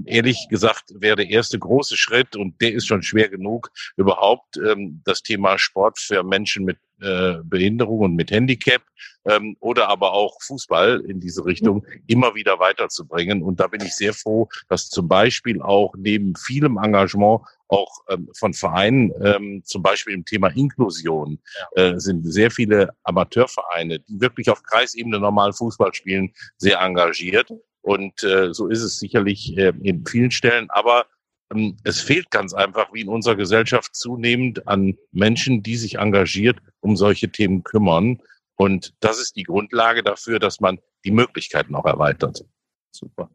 ehrlich 0.05 0.47
gesagt 0.49 0.93
wäre 0.95 1.15
der 1.15 1.29
erste 1.29 1.59
große 1.59 1.97
Schritt 1.97 2.35
und 2.35 2.61
der 2.61 2.73
ist 2.73 2.87
schon 2.87 3.03
schwer 3.03 3.29
genug 3.29 3.71
überhaupt 3.95 4.57
ähm, 4.57 5.01
das 5.05 5.23
Thema 5.23 5.57
Sport 5.57 5.99
für 5.99 6.23
Menschen 6.23 6.65
mit 6.65 6.77
äh, 6.99 7.35
Behinderung 7.43 7.99
und 7.99 8.15
mit 8.15 8.31
Handicap 8.31 8.81
ähm, 9.25 9.55
oder 9.59 9.87
aber 9.87 10.13
auch 10.13 10.41
Fußball 10.41 11.01
in 11.07 11.19
diese 11.19 11.45
Richtung 11.45 11.85
immer 12.07 12.33
wieder 12.33 12.59
weiterzubringen. 12.59 13.43
Und 13.43 13.59
da 13.59 13.67
bin 13.67 13.81
ich 13.81 13.93
sehr 13.93 14.13
froh, 14.13 14.49
dass 14.67 14.89
zum 14.89 15.07
Beispiel 15.07 15.61
auch 15.61 15.93
neben 15.95 16.35
vielem 16.35 16.77
Engagement 16.77 17.41
auch 17.67 17.91
ähm, 18.09 18.29
von 18.35 18.53
Vereinen, 18.53 19.11
ähm, 19.21 19.61
zum 19.63 19.83
Beispiel 19.83 20.13
im 20.13 20.25
Thema 20.25 20.47
Inklusion, 20.47 21.39
äh, 21.75 21.99
sind 21.99 22.23
sehr 22.23 22.49
viele 22.49 22.89
Amateurvereine, 23.03 23.99
die 23.99 24.19
wirklich 24.19 24.49
auf 24.49 24.63
Kreisebene 24.63 25.19
normal 25.19 25.53
Fußball 25.53 25.93
spielen, 25.93 26.33
sehr 26.57 26.79
engagiert. 26.79 27.51
Und 27.87 28.21
äh, 28.21 28.53
so 28.53 28.67
ist 28.67 28.83
es 28.83 28.99
sicherlich 28.99 29.57
äh, 29.57 29.71
in 29.81 30.05
vielen 30.05 30.29
Stellen. 30.29 30.69
Aber 30.71 31.05
ähm, 31.53 31.77
es 31.85 32.01
fehlt 32.01 32.29
ganz 32.31 32.53
einfach, 32.53 32.91
wie 32.91 32.99
in 32.99 33.07
unserer 33.07 33.37
Gesellschaft 33.37 33.95
zunehmend 33.95 34.67
an 34.67 34.97
Menschen, 35.13 35.63
die 35.63 35.77
sich 35.77 35.95
engagiert 35.97 36.57
um 36.81 36.97
solche 36.97 37.29
Themen 37.29 37.63
kümmern. 37.63 38.19
Und 38.57 38.93
das 38.99 39.21
ist 39.21 39.37
die 39.37 39.43
Grundlage 39.43 40.03
dafür, 40.03 40.37
dass 40.37 40.59
man 40.59 40.79
die 41.05 41.11
Möglichkeiten 41.11 41.75
auch 41.75 41.85
erweitert. 41.85 42.43
Super. 42.91 43.29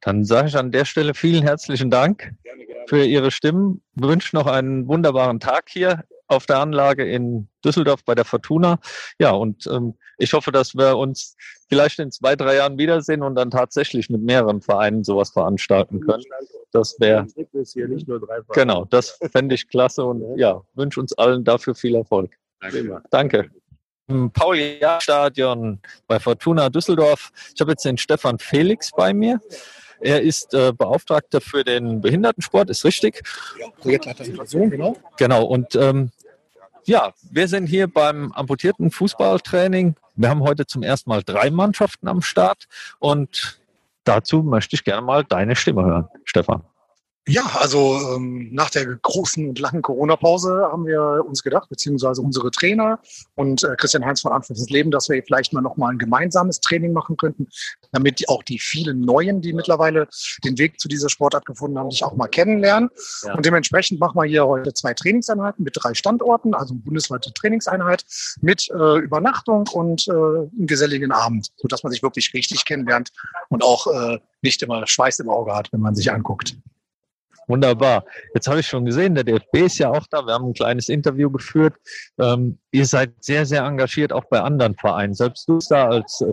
Dann 0.00 0.24
sage 0.24 0.48
ich 0.48 0.56
an 0.56 0.72
der 0.72 0.86
Stelle 0.86 1.12
vielen 1.12 1.42
herzlichen 1.42 1.90
Dank 1.90 2.32
gerne, 2.42 2.64
gerne. 2.64 2.84
für 2.88 3.04
Ihre 3.04 3.30
Stimmen. 3.30 3.82
Wünsche 3.96 4.34
noch 4.34 4.46
einen 4.46 4.88
wunderbaren 4.88 5.40
Tag 5.40 5.68
hier 5.68 6.04
auf 6.30 6.46
der 6.46 6.58
Anlage 6.58 7.04
in 7.04 7.48
Düsseldorf 7.64 8.04
bei 8.04 8.14
der 8.14 8.24
Fortuna. 8.24 8.78
Ja, 9.18 9.32
und 9.32 9.66
ähm, 9.66 9.94
ich 10.16 10.32
hoffe, 10.32 10.52
dass 10.52 10.74
wir 10.74 10.96
uns 10.96 11.36
vielleicht 11.68 11.98
in 11.98 12.10
zwei, 12.10 12.36
drei 12.36 12.56
Jahren 12.56 12.78
wiedersehen 12.78 13.22
und 13.22 13.34
dann 13.34 13.50
tatsächlich 13.50 14.10
mit 14.10 14.22
mehreren 14.22 14.60
Vereinen 14.60 15.02
sowas 15.02 15.30
veranstalten 15.30 16.00
können. 16.00 16.24
Das 16.72 16.96
wäre 17.00 17.26
genau, 18.52 18.84
das 18.84 19.18
fände 19.32 19.54
ich 19.54 19.68
klasse 19.68 20.04
und 20.04 20.38
ja, 20.38 20.62
wünsche 20.74 21.00
uns 21.00 21.12
allen 21.18 21.42
dafür 21.42 21.74
viel 21.74 21.96
Erfolg. 21.96 22.36
Danke. 22.60 23.02
Danke. 23.10 23.50
Im 24.06 24.30
Paul-Jahr-Stadion 24.30 25.80
bei 26.06 26.20
Fortuna 26.20 26.68
Düsseldorf. 26.68 27.30
Ich 27.54 27.60
habe 27.60 27.72
jetzt 27.72 27.84
den 27.84 27.96
Stefan 27.96 28.38
Felix 28.38 28.90
bei 28.92 29.12
mir. 29.12 29.40
Er 30.00 30.22
ist 30.22 30.54
äh, 30.54 30.72
Beauftragter 30.72 31.40
für 31.40 31.62
den 31.62 32.00
Behindertensport, 32.00 32.70
ist 32.70 32.84
richtig? 32.84 33.22
Ja, 33.58 33.68
Projektleiter 33.78 34.24
Inklusion, 34.24 34.70
genau. 34.70 34.96
Genau, 35.18 35.44
und 35.44 35.76
ähm, 35.76 36.10
ja, 36.84 37.12
wir 37.30 37.48
sind 37.48 37.66
hier 37.66 37.86
beim 37.86 38.32
amputierten 38.32 38.90
Fußballtraining. 38.90 39.94
Wir 40.16 40.28
haben 40.28 40.42
heute 40.42 40.66
zum 40.66 40.82
ersten 40.82 41.10
Mal 41.10 41.22
drei 41.22 41.50
Mannschaften 41.50 42.08
am 42.08 42.22
Start 42.22 42.66
und 42.98 43.60
dazu 44.04 44.42
möchte 44.42 44.76
ich 44.76 44.84
gerne 44.84 45.02
mal 45.02 45.24
deine 45.24 45.56
Stimme 45.56 45.84
hören, 45.84 46.08
Stefan. 46.24 46.62
Ja, 47.30 47.48
also 47.54 47.96
ähm, 48.16 48.48
nach 48.52 48.70
der 48.70 48.86
großen 48.86 49.50
und 49.50 49.58
langen 49.60 49.82
Corona-Pause 49.82 50.68
haben 50.72 50.84
wir 50.84 51.24
uns 51.24 51.44
gedacht, 51.44 51.68
beziehungsweise 51.68 52.20
unsere 52.22 52.50
Trainer 52.50 52.98
und 53.36 53.62
äh, 53.62 53.76
Christian 53.76 54.04
Heinz 54.04 54.22
von 54.22 54.32
Anfang 54.32 54.56
des 54.56 54.68
Leben, 54.68 54.90
dass 54.90 55.08
wir 55.08 55.22
vielleicht 55.22 55.52
mal 55.52 55.60
nochmal 55.60 55.92
ein 55.92 55.98
gemeinsames 55.98 56.58
Training 56.58 56.92
machen 56.92 57.16
könnten, 57.16 57.46
damit 57.92 58.28
auch 58.28 58.42
die 58.42 58.58
vielen 58.58 59.02
Neuen, 59.02 59.42
die 59.42 59.52
mittlerweile 59.52 60.08
den 60.44 60.58
Weg 60.58 60.80
zu 60.80 60.88
dieser 60.88 61.08
Sportart 61.08 61.46
gefunden 61.46 61.78
haben, 61.78 61.90
dich 61.90 62.02
auch 62.02 62.16
mal 62.16 62.26
kennenlernen. 62.26 62.90
Ja. 63.22 63.34
Und 63.34 63.46
dementsprechend 63.46 64.00
machen 64.00 64.16
wir 64.16 64.24
hier 64.24 64.48
heute 64.48 64.74
zwei 64.74 64.92
Trainingseinheiten 64.92 65.62
mit 65.62 65.76
drei 65.80 65.94
Standorten, 65.94 66.52
also 66.52 66.74
eine 66.74 66.82
bundesweite 66.82 67.32
Trainingseinheit 67.32 68.04
mit 68.40 68.68
äh, 68.70 68.98
Übernachtung 68.98 69.68
und 69.72 70.08
äh, 70.08 70.10
einem 70.10 70.66
geselligen 70.66 71.12
Abend, 71.12 71.52
sodass 71.58 71.84
man 71.84 71.92
sich 71.92 72.02
wirklich 72.02 72.34
richtig 72.34 72.64
kennenlernt 72.64 73.12
und 73.50 73.62
auch 73.62 73.86
äh, 73.86 74.18
nicht 74.42 74.62
immer 74.62 74.84
Schweiß 74.84 75.20
im 75.20 75.28
Auge 75.28 75.54
hat, 75.54 75.72
wenn 75.72 75.80
man 75.80 75.94
sich 75.94 76.10
anguckt. 76.10 76.56
Wunderbar. 77.50 78.04
Jetzt 78.32 78.46
habe 78.46 78.60
ich 78.60 78.66
schon 78.68 78.84
gesehen, 78.84 79.16
der 79.16 79.24
DFB 79.24 79.56
ist 79.56 79.78
ja 79.78 79.90
auch 79.90 80.06
da. 80.08 80.24
Wir 80.24 80.34
haben 80.34 80.46
ein 80.46 80.54
kleines 80.54 80.88
Interview 80.88 81.30
geführt. 81.30 81.74
Ähm, 82.20 82.58
ihr 82.70 82.86
seid 82.86 83.12
sehr, 83.20 83.44
sehr 83.44 83.64
engagiert, 83.64 84.12
auch 84.12 84.24
bei 84.26 84.40
anderen 84.40 84.76
Vereinen. 84.76 85.14
Selbst 85.14 85.48
du 85.48 85.58
da 85.68 85.88
als 85.88 86.20
äh, 86.20 86.32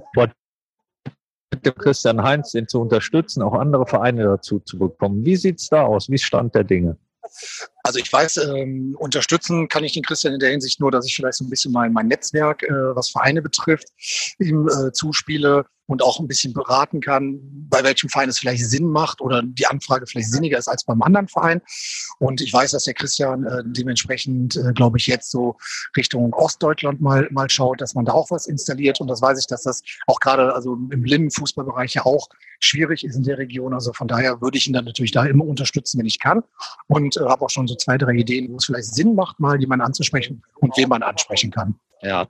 Christian 1.80 2.22
Heinz, 2.22 2.52
den 2.52 2.68
zu 2.68 2.80
unterstützen, 2.80 3.42
auch 3.42 3.54
andere 3.54 3.88
Vereine 3.88 4.26
dazu 4.26 4.60
zu 4.60 4.78
bekommen. 4.78 5.26
Wie 5.26 5.36
sieht 5.36 5.60
es 5.60 5.70
da 5.70 5.84
aus? 5.84 6.08
Wie 6.08 6.16
ist 6.16 6.24
Stand 6.24 6.54
der 6.54 6.64
Dinge? 6.64 6.98
Also 7.84 7.98
ich 7.98 8.14
weiß, 8.14 8.38
ähm, 8.38 8.96
unterstützen 9.00 9.68
kann 9.68 9.84
ich 9.84 9.94
den 9.94 10.04
Christian 10.04 10.36
in 10.36 10.40
der 10.40 10.52
Hinsicht 10.52 10.80
nur, 10.80 10.92
dass 10.92 11.08
ich 11.08 11.16
vielleicht 11.16 11.40
so 11.40 11.46
ein 11.46 11.50
bisschen 11.50 11.72
mein, 11.72 11.94
mein 11.94 12.08
Netzwerk, 12.08 12.62
äh, 12.62 12.96
was 12.96 13.10
Vereine 13.10 13.42
betrifft, 13.42 13.88
ihm 14.38 14.68
äh, 14.68 14.92
zuspiele 14.92 15.66
und 15.88 16.04
auch 16.04 16.20
ein 16.20 16.28
bisschen 16.28 16.54
beraten 16.54 17.02
kann, 17.02 17.40
bei 17.70 17.84
welchem 17.84 18.10
Verein 18.10 18.30
es 18.30 18.40
vielleicht 18.40 18.66
Sinn 18.66 18.88
macht 18.88 19.22
oder 19.22 19.42
die 19.42 19.66
Anfrage 19.66 20.06
vielleicht 20.06 20.32
sinniger 20.32 20.58
ist 20.58 20.68
als 20.68 20.84
beim 20.84 21.02
anderen 21.02 21.28
Verein. 21.28 21.62
Und 22.20 22.42
ich 22.42 22.54
weiß, 22.54 22.72
dass 22.72 22.84
der 22.84 22.94
Christian 22.94 23.46
äh, 23.46 23.64
dementsprechend, 23.66 24.58
äh, 24.58 24.74
glaube 24.74 24.98
ich, 24.98 25.08
jetzt 25.08 25.32
so 25.32 25.56
Richtung 25.96 26.34
Ostdeutschland 26.34 27.02
mal, 27.02 27.28
mal 27.32 27.50
schaut, 27.50 27.82
dass 27.82 27.96
man 27.96 28.06
da 28.06 28.12
auch 28.12 28.30
was 28.32 28.48
installiert. 28.48 29.00
Und 29.00 29.08
das 29.08 29.22
weiß 29.22 29.40
ich, 29.40 29.48
dass 29.48 29.64
das 29.64 29.82
auch 30.08 30.20
gerade 30.20 30.54
also 30.54 30.74
im 30.74 31.02
Blindenfußballbereich 31.02 31.94
ja 31.94 32.06
auch 32.06 32.28
schwierig 32.60 33.04
ist 33.06 33.16
in 33.16 33.24
der 33.24 33.38
Region. 33.38 33.74
Also 33.74 33.94
von 33.94 34.08
daher 34.08 34.42
würde 34.42 34.58
ich 34.58 34.68
ihn 34.68 34.74
dann 34.74 34.86
natürlich 34.86 35.12
da 35.12 35.26
immer 35.26 35.46
unterstützen, 35.46 36.00
wenn 36.00 36.06
ich 36.06 36.20
kann. 36.20 36.44
Und 36.88 37.16
äh, 37.18 37.22
habe 37.22 37.46
auch 37.46 37.50
schon 37.50 37.68
so 37.68 37.76
zwei, 37.76 37.98
drei 37.98 38.14
Ideen, 38.14 38.52
wo 38.52 38.58
es 38.58 38.66
vielleicht 38.66 38.94
Sinn 38.94 39.16
macht, 39.16 39.40
mal 39.40 39.60
jemanden 39.60 39.86
anzusprechen 39.86 40.44
und 40.56 40.76
wen 40.76 40.90
man 40.90 41.02
ansprechen 41.02 41.52
kann. 41.52 41.76
Ja, 42.02 42.28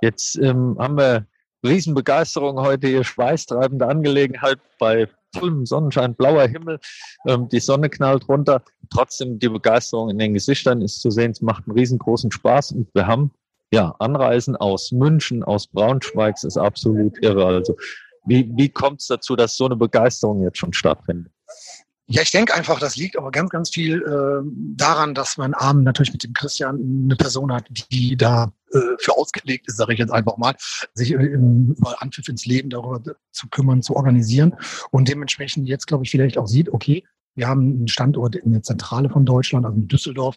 jetzt 0.00 0.36
ähm, 0.36 0.76
haben 0.78 0.96
wir 0.96 1.26
Riesenbegeisterung 1.64 2.60
heute 2.60 2.86
hier, 2.88 3.04
schweißtreibende 3.04 3.86
Angelegenheit 3.86 4.58
bei 4.78 5.08
vollem 5.34 5.66
Sonnenschein, 5.66 6.14
blauer 6.14 6.46
Himmel, 6.46 6.78
ähm, 7.26 7.48
die 7.48 7.60
Sonne 7.60 7.90
knallt 7.90 8.28
runter. 8.28 8.62
Trotzdem 8.90 9.38
die 9.38 9.48
Begeisterung 9.48 10.10
in 10.10 10.18
den 10.18 10.34
Gesichtern 10.34 10.82
ist 10.82 11.00
zu 11.00 11.10
sehen, 11.10 11.32
es 11.32 11.42
macht 11.42 11.64
einen 11.66 11.76
riesengroßen 11.76 12.30
Spaß 12.30 12.72
und 12.72 12.88
wir 12.94 13.06
haben 13.06 13.32
ja 13.70 13.94
Anreisen 13.98 14.56
aus 14.56 14.92
München, 14.92 15.44
aus 15.44 15.66
Braunschweig, 15.66 16.42
ist 16.42 16.56
absolut 16.56 17.22
irre. 17.22 17.44
Also 17.44 17.76
wie, 18.24 18.50
wie 18.56 18.68
kommt 18.68 19.00
es 19.00 19.08
dazu, 19.08 19.36
dass 19.36 19.56
so 19.56 19.66
eine 19.66 19.76
Begeisterung 19.76 20.42
jetzt 20.42 20.58
schon 20.58 20.72
stattfindet? 20.72 21.32
Ja, 22.10 22.22
ich 22.22 22.30
denke 22.30 22.54
einfach, 22.54 22.80
das 22.80 22.96
liegt 22.96 23.18
aber 23.18 23.30
ganz, 23.30 23.50
ganz 23.50 23.68
viel 23.68 24.02
äh, 24.02 24.42
daran, 24.74 25.14
dass 25.14 25.36
man 25.36 25.52
Abend 25.52 25.84
natürlich 25.84 26.12
mit 26.12 26.24
dem 26.24 26.32
Christian 26.32 27.04
eine 27.04 27.16
Person 27.16 27.52
hat, 27.52 27.66
die 27.92 28.16
da 28.16 28.50
äh, 28.72 28.78
für 28.98 29.14
ausgelegt 29.14 29.68
ist, 29.68 29.76
sage 29.76 29.92
ich 29.92 29.98
jetzt 29.98 30.10
einfach 30.10 30.38
mal, 30.38 30.54
sich 30.94 31.10
im, 31.10 31.74
über 31.76 32.00
Anpfiff 32.00 32.28
ins 32.28 32.46
Leben 32.46 32.70
darüber 32.70 33.14
zu 33.30 33.48
kümmern, 33.48 33.82
zu 33.82 33.94
organisieren 33.94 34.56
und 34.90 35.06
dementsprechend 35.08 35.68
jetzt, 35.68 35.86
glaube 35.86 36.04
ich, 36.04 36.10
vielleicht 36.10 36.38
auch 36.38 36.46
sieht, 36.46 36.70
okay, 36.70 37.04
wir 37.34 37.46
haben 37.46 37.60
einen 37.60 37.88
Standort 37.88 38.36
in 38.36 38.52
der 38.52 38.62
Zentrale 38.62 39.10
von 39.10 39.26
Deutschland, 39.26 39.66
also 39.66 39.76
in 39.76 39.86
Düsseldorf, 39.86 40.36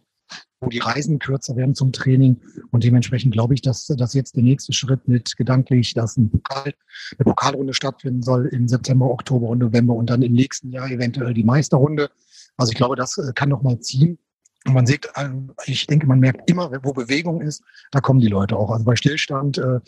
wo 0.61 0.69
die 0.69 0.79
Reisen 0.79 1.19
kürzer 1.19 1.55
werden 1.55 1.75
zum 1.75 1.91
Training. 1.91 2.39
Und 2.71 2.83
dementsprechend 2.83 3.33
glaube 3.33 3.53
ich, 3.53 3.61
dass 3.61 3.88
das 3.88 4.13
jetzt 4.13 4.35
der 4.35 4.43
nächste 4.43 4.73
Schritt 4.73 5.07
mit 5.07 5.35
gedanklich, 5.35 5.93
dass 5.93 6.17
ein 6.17 6.29
Pokal, 6.29 6.73
eine 7.17 7.25
Pokalrunde 7.25 7.73
stattfinden 7.73 8.21
soll 8.21 8.47
im 8.47 8.67
September, 8.67 9.09
Oktober 9.09 9.47
und 9.47 9.59
November 9.59 9.95
und 9.95 10.09
dann 10.09 10.21
im 10.21 10.33
nächsten 10.33 10.71
Jahr 10.71 10.89
eventuell 10.89 11.33
die 11.33 11.43
Meisterrunde. 11.43 12.09
Also 12.57 12.71
ich 12.71 12.77
glaube, 12.77 12.95
das 12.95 13.17
äh, 13.17 13.31
kann 13.33 13.50
noch 13.50 13.63
mal 13.63 13.79
ziehen. 13.79 14.19
Und 14.67 14.75
man 14.75 14.85
sieht, 14.85 15.07
äh, 15.15 15.29
ich 15.65 15.88
denke, 15.88 16.05
man 16.05 16.19
merkt 16.19 16.47
immer, 16.47 16.71
wo 16.83 16.93
Bewegung 16.93 17.41
ist, 17.41 17.63
da 17.91 18.00
kommen 18.00 18.19
die 18.19 18.27
Leute 18.27 18.55
auch. 18.55 18.69
Also 18.69 18.85
bei 18.85 18.95
Stillstand 18.95 19.57
äh, 19.57 19.79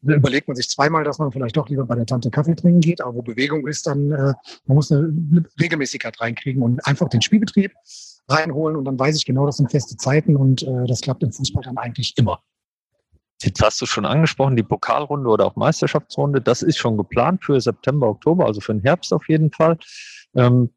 überlegt 0.00 0.48
man 0.48 0.56
sich 0.56 0.68
zweimal, 0.70 1.04
dass 1.04 1.18
man 1.18 1.30
vielleicht 1.30 1.56
doch 1.58 1.68
lieber 1.68 1.84
bei 1.84 1.96
der 1.96 2.06
Tante 2.06 2.30
Kaffee 2.30 2.54
trinken 2.54 2.80
geht, 2.80 3.02
aber 3.02 3.14
wo 3.14 3.22
Bewegung 3.22 3.66
ist, 3.66 3.86
dann 3.86 4.10
äh, 4.10 4.32
man 4.64 4.76
muss 4.76 4.90
eine 4.90 5.44
Regelmäßigkeit 5.60 6.18
reinkriegen 6.20 6.62
und 6.62 6.84
einfach 6.86 7.10
den 7.10 7.20
Spielbetrieb 7.20 7.72
reinholen 8.28 8.76
und 8.76 8.84
dann 8.84 8.98
weiß 8.98 9.16
ich 9.16 9.24
genau, 9.24 9.46
das 9.46 9.56
sind 9.56 9.70
feste 9.70 9.96
Zeiten 9.96 10.36
und 10.36 10.62
äh, 10.62 10.86
das 10.86 11.00
klappt 11.00 11.22
im 11.22 11.32
Fußball 11.32 11.62
dann 11.62 11.78
eigentlich 11.78 12.14
immer. 12.16 12.40
Jetzt 13.42 13.62
hast 13.62 13.80
du 13.80 13.86
schon 13.86 14.06
angesprochen, 14.06 14.54
die 14.54 14.62
Pokalrunde 14.62 15.28
oder 15.28 15.46
auch 15.46 15.56
Meisterschaftsrunde, 15.56 16.40
das 16.40 16.62
ist 16.62 16.78
schon 16.78 16.96
geplant 16.96 17.44
für 17.44 17.60
September, 17.60 18.08
Oktober, 18.08 18.46
also 18.46 18.60
für 18.60 18.72
den 18.72 18.82
Herbst 18.82 19.12
auf 19.12 19.28
jeden 19.28 19.50
Fall. 19.50 19.78
Ähm, 20.34 20.70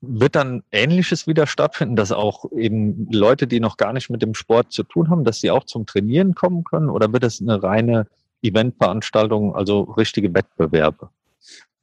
wird 0.00 0.36
dann 0.36 0.62
Ähnliches 0.70 1.26
wieder 1.26 1.46
stattfinden, 1.46 1.96
dass 1.96 2.12
auch 2.12 2.50
eben 2.52 3.08
Leute, 3.10 3.46
die 3.46 3.60
noch 3.60 3.76
gar 3.76 3.92
nicht 3.92 4.10
mit 4.10 4.22
dem 4.22 4.34
Sport 4.34 4.72
zu 4.72 4.84
tun 4.84 5.10
haben, 5.10 5.24
dass 5.24 5.40
sie 5.40 5.50
auch 5.50 5.64
zum 5.64 5.86
Trainieren 5.86 6.34
kommen 6.34 6.64
können? 6.64 6.88
Oder 6.88 7.12
wird 7.12 7.24
es 7.24 7.40
eine 7.40 7.62
reine 7.62 8.06
Eventveranstaltung, 8.42 9.56
also 9.56 9.82
richtige 9.82 10.32
Wettbewerbe? 10.34 11.10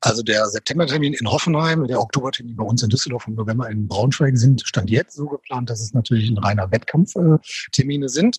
Also 0.01 0.24
der 0.24 0.46
Septembertermin 0.48 1.13
in 1.13 1.29
Hoffenheim, 1.29 1.86
der 1.88 2.00
Oktobertermin 2.00 2.56
bei 2.56 2.63
uns 2.63 2.82
in 2.84 2.89
Düsseldorf 2.89 3.27
und 3.27 3.36
November 3.36 3.70
in 3.70 3.88
Braunschweig 3.88 4.38
sind 4.38 4.62
Stand 4.65 4.89
jetzt 4.89 5.15
so 5.15 5.27
geplant, 5.27 5.70
dass 5.70 5.82
es 5.82 5.94
natürlich 5.94 6.29
ein 6.29 6.38
reiner 6.38 6.72
Wettkampftermine 6.72 8.08
sind. 8.08 8.38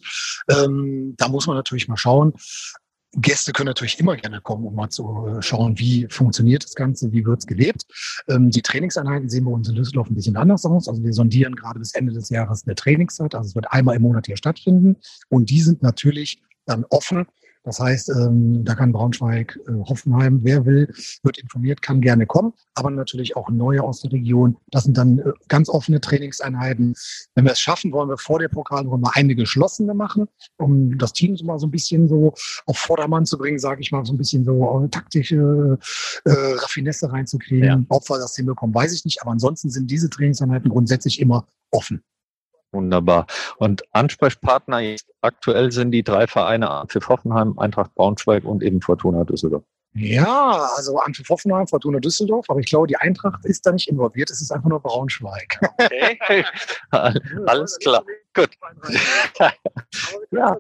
Ähm, 0.49 1.15
da 1.19 1.29
muss 1.29 1.47
man 1.47 1.57
natürlich 1.57 1.89
mal 1.89 1.99
schauen. 1.99 2.33
Gäste 3.13 3.53
können 3.53 3.67
natürlich 3.67 3.99
immer 3.99 4.17
gerne 4.17 4.41
kommen, 4.41 4.65
um 4.65 4.75
mal 4.75 4.89
zu 4.89 5.27
äh, 5.27 5.43
schauen, 5.43 5.79
wie 5.79 6.07
funktioniert 6.09 6.63
das 6.63 6.77
Ganze, 6.77 7.13
wie 7.13 7.27
wird's 7.27 7.47
gelebt. 7.47 7.85
Ähm, 8.29 8.51
die 8.51 8.63
Trainingseinheiten 8.63 9.29
sehen 9.29 9.45
bei 9.45 9.51
uns 9.51 9.69
in 9.69 9.75
Düsseldorf 9.75 10.09
ein 10.09 10.15
bisschen 10.15 10.37
anders 10.37 10.65
aus. 10.65 10.89
Also 10.89 11.03
wir 11.03 11.13
sondieren 11.13 11.57
gerade 11.57 11.81
bis 11.81 11.93
Ende 11.93 12.13
des 12.13 12.31
Jahres 12.31 12.65
eine 12.65 12.77
Trainingszeit. 12.77 13.35
Also 13.35 13.49
es 13.49 13.55
wird 13.55 13.73
einmal 13.73 13.97
im 13.97 14.03
Monat 14.03 14.27
hier 14.27 14.37
stattfinden. 14.37 14.97
Und 15.29 15.51
die 15.51 15.61
sind 15.61 15.83
natürlich 15.83 16.41
dann 16.67 16.85
offen 16.89 17.27
das 17.63 17.79
heißt, 17.79 18.11
ähm, 18.11 18.65
da 18.65 18.75
kann 18.75 18.93
Braunschweig, 18.93 19.59
äh, 19.69 19.73
Hoffenheim, 19.89 20.41
wer 20.43 20.65
will, 20.65 20.93
wird 21.23 21.39
informiert, 21.39 21.83
kann 21.83 22.01
gerne 22.01 22.27
kommen, 22.27 22.55
aber 22.75 22.91
natürlich 22.91 23.37
auch 23.37 23.51
neue 23.51 23.83
aus 23.83 24.01
der 24.01 24.13
Region. 24.13 24.57
Das 24.71 24.85
sind 24.85 24.97
dann 24.97 25.19
äh, 25.19 25.33
ganz 25.49 25.69
offene 25.69 26.01
Trainingseinheiten. 26.01 26.95
Wenn 27.35 27.45
wir 27.45 27.53
es 27.53 27.61
schaffen, 27.61 27.93
wollen 27.93 28.09
wir 28.09 28.17
vor 28.17 28.39
der 28.39 28.49
Pokalrunde 28.49 29.11
eine 29.13 29.35
geschlossene 29.35 29.93
machen, 29.93 30.27
um 30.57 30.97
das 30.97 31.13
Team 31.13 31.37
so 31.37 31.45
mal 31.45 31.59
so 31.59 31.67
ein 31.67 31.71
bisschen 31.71 32.09
so 32.09 32.33
auf 32.65 32.79
Vordermann 32.79 33.27
zu 33.27 33.37
bringen, 33.37 33.59
sage 33.59 33.83
ich 33.83 33.93
mal, 33.93 34.07
so 34.07 34.15
ein 34.15 34.19
bisschen 34.19 34.45
so 34.45 34.89
taktische 34.91 35.79
äh, 36.25 36.31
Raffinesse 36.31 37.13
reinzukriegen. 37.13 37.65
Ja. 37.65 37.83
Ob 37.91 38.09
wir 38.09 38.19
das 38.19 38.37
hinbekommen, 38.37 38.75
weiß 38.75 38.93
ich 38.95 39.05
nicht. 39.05 39.21
Aber 39.21 39.33
ansonsten 39.33 39.69
sind 39.69 39.91
diese 39.91 40.09
Trainingseinheiten 40.09 40.71
grundsätzlich 40.71 41.21
immer 41.21 41.47
offen. 41.71 42.03
Wunderbar. 42.73 43.27
Und 43.59 43.83
Ansprechpartner 43.93 44.81
aktuell 45.23 45.73
sind 45.73 45.91
die 45.91 46.05
drei 46.05 46.27
Vereine 46.27 46.85
für 46.89 47.01
Hoffenheim, 47.09 47.59
Eintracht 47.59 47.95
Braunschweig 47.95 48.45
und 48.45 48.63
eben 48.63 48.81
Fortuna 48.81 49.25
Düsseldorf. 49.25 49.65
Ja, 49.95 50.71
also 50.77 50.99
Antwerp 50.99 51.29
Hoffenheim, 51.29 51.67
Fortuna 51.67 51.99
Düsseldorf, 51.99 52.47
aber 52.49 52.61
ich 52.61 52.67
glaube, 52.67 52.87
die 52.87 52.97
Eintracht 52.97 53.45
ist 53.45 53.67
da 53.67 53.73
nicht 53.73 53.89
involviert, 53.89 54.31
es 54.31 54.41
ist 54.41 54.53
einfach 54.53 54.69
nur 54.69 54.81
Braunschweig. 54.81 55.59
Okay. 55.79 56.45
Alles 57.47 57.77
klar. 57.79 58.05
Gut. 58.33 58.51
ja, 60.31 60.57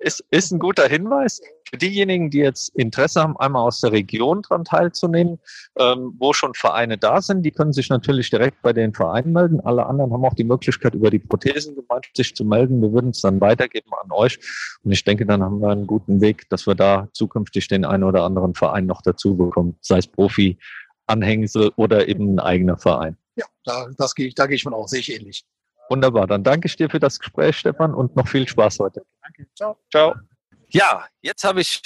ist, 0.00 0.24
ist 0.30 0.52
ein 0.52 0.60
guter 0.60 0.86
Hinweis. 0.86 1.40
Für 1.68 1.76
diejenigen, 1.76 2.30
die 2.30 2.38
jetzt 2.38 2.68
Interesse 2.76 3.20
haben, 3.20 3.36
einmal 3.38 3.66
aus 3.66 3.80
der 3.80 3.90
Region 3.90 4.42
dran 4.42 4.64
teilzunehmen, 4.64 5.40
ähm, 5.76 6.14
wo 6.18 6.32
schon 6.32 6.54
Vereine 6.54 6.96
da 6.96 7.20
sind, 7.20 7.42
die 7.42 7.50
können 7.50 7.72
sich 7.72 7.88
natürlich 7.88 8.30
direkt 8.30 8.62
bei 8.62 8.72
den 8.72 8.94
Vereinen 8.94 9.32
melden. 9.32 9.60
Alle 9.60 9.86
anderen 9.86 10.12
haben 10.12 10.24
auch 10.24 10.34
die 10.34 10.44
Möglichkeit, 10.44 10.94
über 10.94 11.10
die 11.10 11.18
Prothesengemeinschaft 11.18 12.16
sich 12.16 12.36
zu 12.36 12.44
melden. 12.44 12.80
Wir 12.80 12.92
würden 12.92 13.10
es 13.10 13.20
dann 13.20 13.40
weitergeben 13.40 13.90
an 14.00 14.12
euch. 14.12 14.38
Und 14.84 14.92
ich 14.92 15.02
denke, 15.02 15.26
dann 15.26 15.42
haben 15.42 15.60
wir 15.60 15.70
einen 15.70 15.86
guten 15.88 16.20
Weg, 16.20 16.48
dass 16.50 16.66
wir 16.66 16.76
da 16.76 17.08
zukünftig 17.12 17.66
den 17.66 17.84
einen 17.84 18.04
oder 18.04 18.22
anderen 18.22 18.54
Verein 18.54 18.86
noch 18.86 19.02
dazu 19.02 19.36
bekommen, 19.36 19.76
sei 19.80 19.98
es 19.98 20.06
Profi, 20.06 20.56
Anhängsel 21.06 21.72
oder 21.76 22.06
eben 22.06 22.34
ein 22.34 22.38
eigener 22.38 22.78
Verein. 22.78 23.16
Ja, 23.34 23.46
da, 23.64 23.88
das 23.96 24.14
gehe 24.14 24.28
ich, 24.28 24.34
da 24.34 24.46
gehe 24.46 24.56
ich 24.56 24.62
von 24.62 24.74
aus, 24.74 24.90
sehe 24.90 25.00
ich 25.00 25.12
ähnlich. 25.12 25.44
Wunderbar, 25.88 26.26
dann 26.26 26.44
danke 26.44 26.66
ich 26.66 26.76
dir 26.76 26.90
für 26.90 27.00
das 27.00 27.18
Gespräch, 27.18 27.56
Stefan, 27.58 27.94
und 27.94 28.14
noch 28.14 28.28
viel 28.28 28.46
Spaß 28.46 28.78
heute. 28.80 29.04
Danke, 29.22 29.46
ciao. 29.54 29.78
Ciao. 29.90 30.14
Ja, 30.68 31.06
jetzt 31.22 31.44
habe 31.44 31.60
ich 31.60 31.82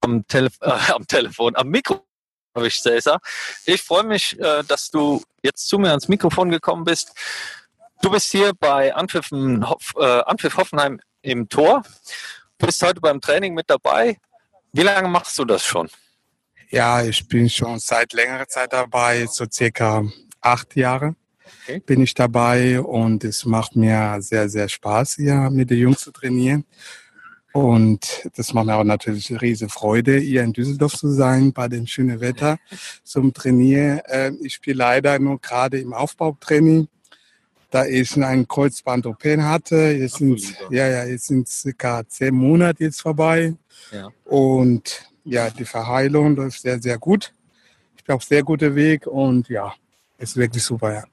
am, 0.00 0.26
Tele 0.26 0.50
äh, 0.60 0.92
am 0.92 1.06
Telefon, 1.06 1.56
am 1.56 1.68
Mikro 1.68 2.04
habe 2.54 2.68
ich 2.68 2.80
Cäsar. 2.80 3.20
Ich 3.66 3.82
freue 3.82 4.04
mich, 4.04 4.38
äh, 4.38 4.62
dass 4.64 4.90
du 4.90 5.22
jetzt 5.42 5.68
zu 5.68 5.78
mir 5.78 5.90
ans 5.90 6.08
Mikrofon 6.08 6.50
gekommen 6.50 6.84
bist. 6.84 7.12
Du 8.02 8.10
bist 8.10 8.30
hier 8.30 8.52
bei 8.58 8.94
Anpfiff, 8.94 9.30
Hoff, 9.30 9.94
äh, 9.96 10.20
Anpfiff 10.22 10.56
Hoffenheim 10.56 11.00
im 11.22 11.48
Tor. 11.48 11.82
Du 12.58 12.66
bist 12.66 12.82
heute 12.82 13.00
beim 13.00 13.20
Training 13.20 13.54
mit 13.54 13.68
dabei. 13.68 14.18
Wie 14.72 14.82
lange 14.82 15.08
machst 15.08 15.38
du 15.38 15.44
das 15.44 15.64
schon? 15.64 15.88
Ja, 16.70 17.02
ich 17.02 17.26
bin 17.26 17.48
schon 17.48 17.78
seit 17.78 18.12
längerer 18.12 18.46
Zeit 18.46 18.72
dabei, 18.72 19.26
so 19.26 19.46
circa 19.50 20.04
acht 20.40 20.76
Jahre 20.76 21.16
Okay. 21.68 21.82
bin 21.84 22.00
ich 22.00 22.14
dabei 22.14 22.80
und 22.80 23.24
es 23.24 23.44
macht 23.44 23.76
mir 23.76 24.16
sehr, 24.20 24.48
sehr 24.48 24.70
Spaß, 24.70 25.16
hier 25.16 25.50
mit 25.50 25.68
den 25.68 25.78
Jungs 25.78 26.00
zu 26.00 26.10
trainieren. 26.12 26.64
Und 27.52 28.26
das 28.36 28.54
macht 28.54 28.66
mir 28.66 28.76
auch 28.76 28.84
natürlich 28.84 29.28
eine 29.28 29.42
riesige 29.42 29.70
Freude, 29.70 30.16
hier 30.16 30.44
in 30.44 30.54
Düsseldorf 30.54 30.94
zu 30.94 31.10
sein, 31.10 31.52
bei 31.52 31.68
dem 31.68 31.86
schönen 31.86 32.20
Wetter 32.20 32.58
zum 33.04 33.34
Trainieren. 33.34 33.98
Äh, 34.06 34.32
Ich 34.40 34.54
spiele 34.54 34.78
leider 34.78 35.18
nur 35.18 35.38
gerade 35.40 35.78
im 35.78 35.92
Aufbautraining, 35.92 36.88
da 37.70 37.84
ich 37.84 38.16
einen 38.16 38.48
Kreuzband-OP 38.48 39.24
hatte. 39.24 39.76
Jetzt 39.76 40.16
sind, 40.16 40.40
ja, 40.70 40.88
ja, 40.88 41.04
jetzt 41.04 41.26
sind 41.26 41.48
circa 41.48 42.06
zehn 42.08 42.34
Monate 42.34 42.84
jetzt 42.84 43.02
vorbei. 43.02 43.54
Ja. 43.92 44.08
Und 44.24 45.06
ja, 45.24 45.50
die 45.50 45.66
Verheilung 45.66 46.34
läuft 46.34 46.62
sehr, 46.62 46.80
sehr 46.80 46.96
gut. 46.98 47.34
Ich 47.98 48.04
bin 48.04 48.14
auf 48.14 48.24
sehr 48.24 48.42
guter 48.42 48.74
Weg 48.74 49.06
und 49.06 49.50
ja, 49.50 49.74
ist 50.16 50.36
wirklich 50.36 50.62
super, 50.62 50.94
ja. 50.94 51.04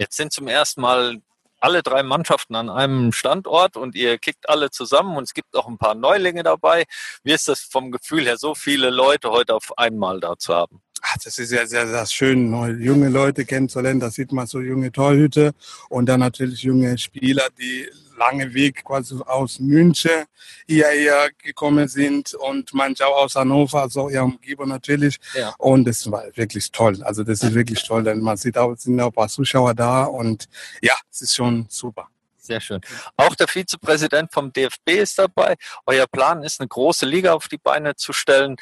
Jetzt 0.00 0.16
sind 0.16 0.32
zum 0.32 0.48
ersten 0.48 0.80
Mal 0.80 1.20
alle 1.60 1.82
drei 1.82 2.02
Mannschaften 2.02 2.54
an 2.54 2.70
einem 2.70 3.12
Standort 3.12 3.76
und 3.76 3.94
ihr 3.94 4.16
kickt 4.16 4.48
alle 4.48 4.70
zusammen 4.70 5.14
und 5.18 5.24
es 5.24 5.34
gibt 5.34 5.54
auch 5.54 5.68
ein 5.68 5.76
paar 5.76 5.94
Neulinge 5.94 6.42
dabei. 6.42 6.84
Wie 7.22 7.32
ist 7.32 7.48
das 7.48 7.60
vom 7.60 7.92
Gefühl 7.92 8.24
her, 8.24 8.38
so 8.38 8.54
viele 8.54 8.88
Leute 8.88 9.30
heute 9.30 9.54
auf 9.54 9.76
einmal 9.76 10.18
da 10.18 10.38
zu 10.38 10.54
haben? 10.54 10.80
Ach, 11.02 11.16
das 11.22 11.38
ist 11.38 11.52
ja 11.52 11.66
sehr, 11.66 11.86
sehr 11.86 12.06
schön, 12.06 12.50
junge 12.80 13.10
Leute 13.10 13.44
kennenzulernen. 13.44 14.00
Da 14.00 14.10
sieht 14.10 14.32
man 14.32 14.46
so 14.46 14.60
junge 14.60 14.90
Torhüter 14.90 15.52
und 15.90 16.06
dann 16.06 16.20
natürlich 16.20 16.62
junge 16.62 16.96
Spieler, 16.96 17.48
die 17.58 17.86
lange 18.20 18.52
Weg 18.54 18.84
quasi 18.84 19.16
aus 19.26 19.58
München 19.58 20.24
hierher 20.66 21.30
gekommen 21.42 21.88
sind 21.88 22.34
und 22.34 22.72
manche 22.74 23.06
auch 23.06 23.24
aus 23.24 23.34
Hannover, 23.34 23.82
also 23.82 24.08
ihrer 24.10 24.24
Umgebung 24.24 24.68
natürlich. 24.68 25.18
Ja. 25.34 25.54
Und 25.58 25.86
das 25.86 26.08
war 26.10 26.24
wirklich 26.34 26.70
toll. 26.70 27.02
Also 27.02 27.24
das 27.24 27.42
ist 27.42 27.54
wirklich 27.54 27.82
toll, 27.82 28.04
denn 28.04 28.20
man 28.20 28.36
sieht 28.36 28.56
auch, 28.58 28.72
es 28.72 28.82
sind 28.82 29.00
auch 29.00 29.06
ein 29.06 29.12
paar 29.12 29.28
Zuschauer 29.28 29.74
da 29.74 30.04
und 30.04 30.48
ja, 30.82 30.94
es 31.10 31.22
ist 31.22 31.34
schon 31.34 31.66
super. 31.68 32.08
Sehr 32.36 32.60
schön. 32.60 32.80
Auch 33.16 33.34
der 33.34 33.48
Vizepräsident 33.48 34.32
vom 34.32 34.52
DFB 34.52 34.88
ist 34.90 35.18
dabei. 35.18 35.56
Euer 35.86 36.06
Plan 36.06 36.42
ist, 36.42 36.60
eine 36.60 36.68
große 36.68 37.06
Liga 37.06 37.32
auf 37.32 37.48
die 37.48 37.58
Beine 37.58 37.96
zu 37.96 38.12
stellen. 38.12 38.56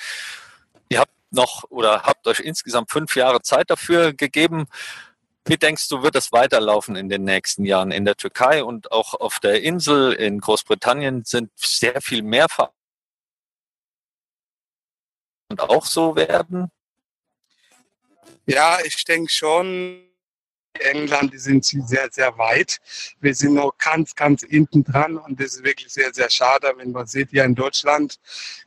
Ihr 0.88 1.00
habt 1.00 1.12
noch 1.30 1.64
oder 1.70 2.02
habt 2.02 2.26
euch 2.26 2.40
insgesamt 2.40 2.90
fünf 2.90 3.16
Jahre 3.16 3.40
Zeit 3.42 3.70
dafür 3.70 4.12
gegeben. 4.12 4.66
Wie 5.48 5.56
denkst 5.56 5.88
du, 5.88 6.02
wird 6.02 6.14
es 6.14 6.30
weiterlaufen 6.30 6.94
in 6.94 7.08
den 7.08 7.24
nächsten 7.24 7.64
Jahren? 7.64 7.90
In 7.90 8.04
der 8.04 8.16
Türkei 8.16 8.62
und 8.62 8.92
auch 8.92 9.14
auf 9.14 9.40
der 9.40 9.62
Insel 9.62 10.12
in 10.12 10.40
Großbritannien 10.40 11.24
sind 11.24 11.50
sehr 11.56 12.02
viel 12.02 12.22
mehr 12.22 12.50
Vereine 12.50 12.74
und 15.50 15.61
auch 15.61 15.87
so 15.87 16.16
werden. 16.16 16.70
Ja, 18.44 18.78
ich 18.84 19.02
denke 19.04 19.32
schon. 19.32 20.04
England, 20.80 21.32
die 21.32 21.38
sind 21.38 21.64
sehr, 21.64 22.08
sehr 22.12 22.37
weit. 22.38 22.78
Wir 23.20 23.34
sind 23.34 23.54
noch 23.54 23.76
ganz, 23.78 24.14
ganz 24.14 24.44
hinten 24.44 24.84
dran 24.84 25.16
und 25.16 25.40
das 25.40 25.54
ist 25.54 25.64
wirklich 25.64 25.92
sehr, 25.92 26.12
sehr 26.14 26.30
schade, 26.30 26.72
wenn 26.76 26.92
man 26.92 27.06
sieht, 27.06 27.30
hier 27.30 27.44
in 27.44 27.54
Deutschland, 27.54 28.20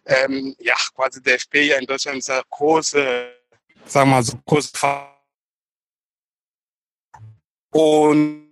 ähm, 0.06 0.54
ja, 0.60 0.76
quasi 0.94 1.22
der 1.22 1.36
FP 1.36 1.64
hier 1.64 1.78
in 1.78 1.86
Deutschland 1.86 2.18
ist 2.18 2.30
eine 2.30 2.44
große, 2.50 3.32
sagen 3.86 4.10
wir 4.10 4.16
mal 4.16 4.24
so, 4.24 4.38
große 4.46 4.72
Ver- 4.74 5.11
Und 7.72 8.52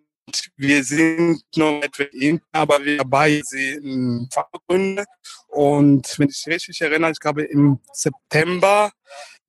wir 0.58 0.84
sind 0.84 1.42
noch 1.56 1.82
etwas 1.82 2.08
hinten, 2.12 2.46
aber 2.52 2.84
wir 2.84 2.98
dabei 2.98 3.42
sind 3.44 4.30
Fahrgründe. 4.34 5.06
Und 5.48 6.20
wenn 6.20 6.30
ich 6.30 6.46
richtig 6.48 6.80
erinnere, 6.82 7.12
ich 7.12 7.20
glaube 7.20 7.44
im 7.44 7.80
September 7.94 8.92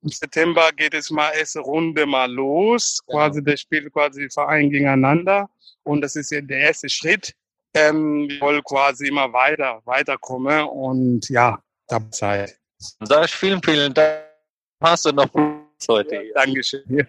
im 0.03 0.09
September 0.09 0.71
geht 0.73 0.95
es 0.95 1.11
mal 1.11 1.31
erste 1.33 1.61
Runde 1.61 2.07
mal 2.07 2.31
los. 2.31 3.01
Genau. 3.07 3.19
Quasi 3.19 3.45
das 3.45 3.61
Spiel 3.61 3.91
quasi 3.91 4.23
die 4.23 4.31
Verein 4.31 4.71
gegeneinander. 4.71 5.49
Und 5.83 6.01
das 6.01 6.17
ist 6.17 6.31
ja 6.31 6.41
der 6.41 6.59
erste 6.59 6.89
Schritt. 6.89 7.35
Ähm, 7.75 8.29
wir 8.29 8.41
wollen 8.41 8.63
quasi 8.65 9.09
immer 9.09 9.33
weiter, 9.33 9.81
weiterkommen. 9.85 10.65
Und 10.69 11.29
ja, 11.29 11.63
da 11.87 12.11
Zeit. 12.11 12.59
Sage 12.79 13.27
ich 13.27 13.35
vielen, 13.35 13.63
vielen 13.63 13.93
Dank. 13.93 14.25
Hast 14.81 15.05
du 15.05 15.13
noch 15.13 15.29
heute 15.89 16.21
hier. 16.23 16.33
Dankeschön. 16.35 16.83
Ja. 16.89 17.05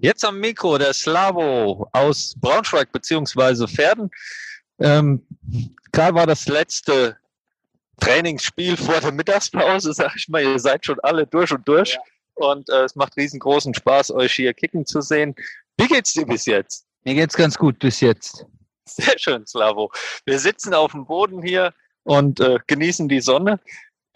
Jetzt 0.00 0.24
am 0.24 0.38
Mikro 0.38 0.78
der 0.78 0.92
Slavo 0.92 1.88
aus 1.92 2.34
Braunschweig 2.40 2.92
beziehungsweise 2.92 3.66
Pferden. 3.66 4.10
Ähm, 4.78 5.26
Gerade 5.92 6.14
war 6.14 6.26
das 6.26 6.46
letzte 6.46 7.16
Trainingsspiel 8.00 8.76
vor 8.76 9.00
der 9.00 9.12
Mittagspause, 9.12 9.92
sag 9.92 10.14
ich 10.16 10.28
mal. 10.28 10.42
Ihr 10.42 10.58
seid 10.58 10.84
schon 10.84 11.00
alle 11.00 11.26
durch 11.26 11.52
und 11.52 11.66
durch. 11.66 11.98
Und 12.34 12.68
äh, 12.70 12.84
es 12.84 12.94
macht 12.94 13.16
riesengroßen 13.16 13.74
Spaß, 13.74 14.12
euch 14.12 14.34
hier 14.34 14.54
kicken 14.54 14.86
zu 14.86 15.00
sehen. 15.00 15.34
Wie 15.76 15.88
geht's 15.88 16.12
dir 16.12 16.26
bis 16.26 16.46
jetzt? 16.46 16.86
Mir 17.04 17.14
geht's 17.14 17.36
ganz 17.36 17.56
gut 17.58 17.78
bis 17.78 18.00
jetzt. 18.00 18.46
Sehr 18.84 19.18
schön, 19.18 19.46
Slavo. 19.46 19.90
Wir 20.24 20.38
sitzen 20.38 20.74
auf 20.74 20.92
dem 20.92 21.06
Boden 21.06 21.42
hier 21.42 21.74
und 22.04 22.40
äh, 22.40 22.58
genießen 22.66 23.08
die 23.08 23.20
Sonne. 23.20 23.60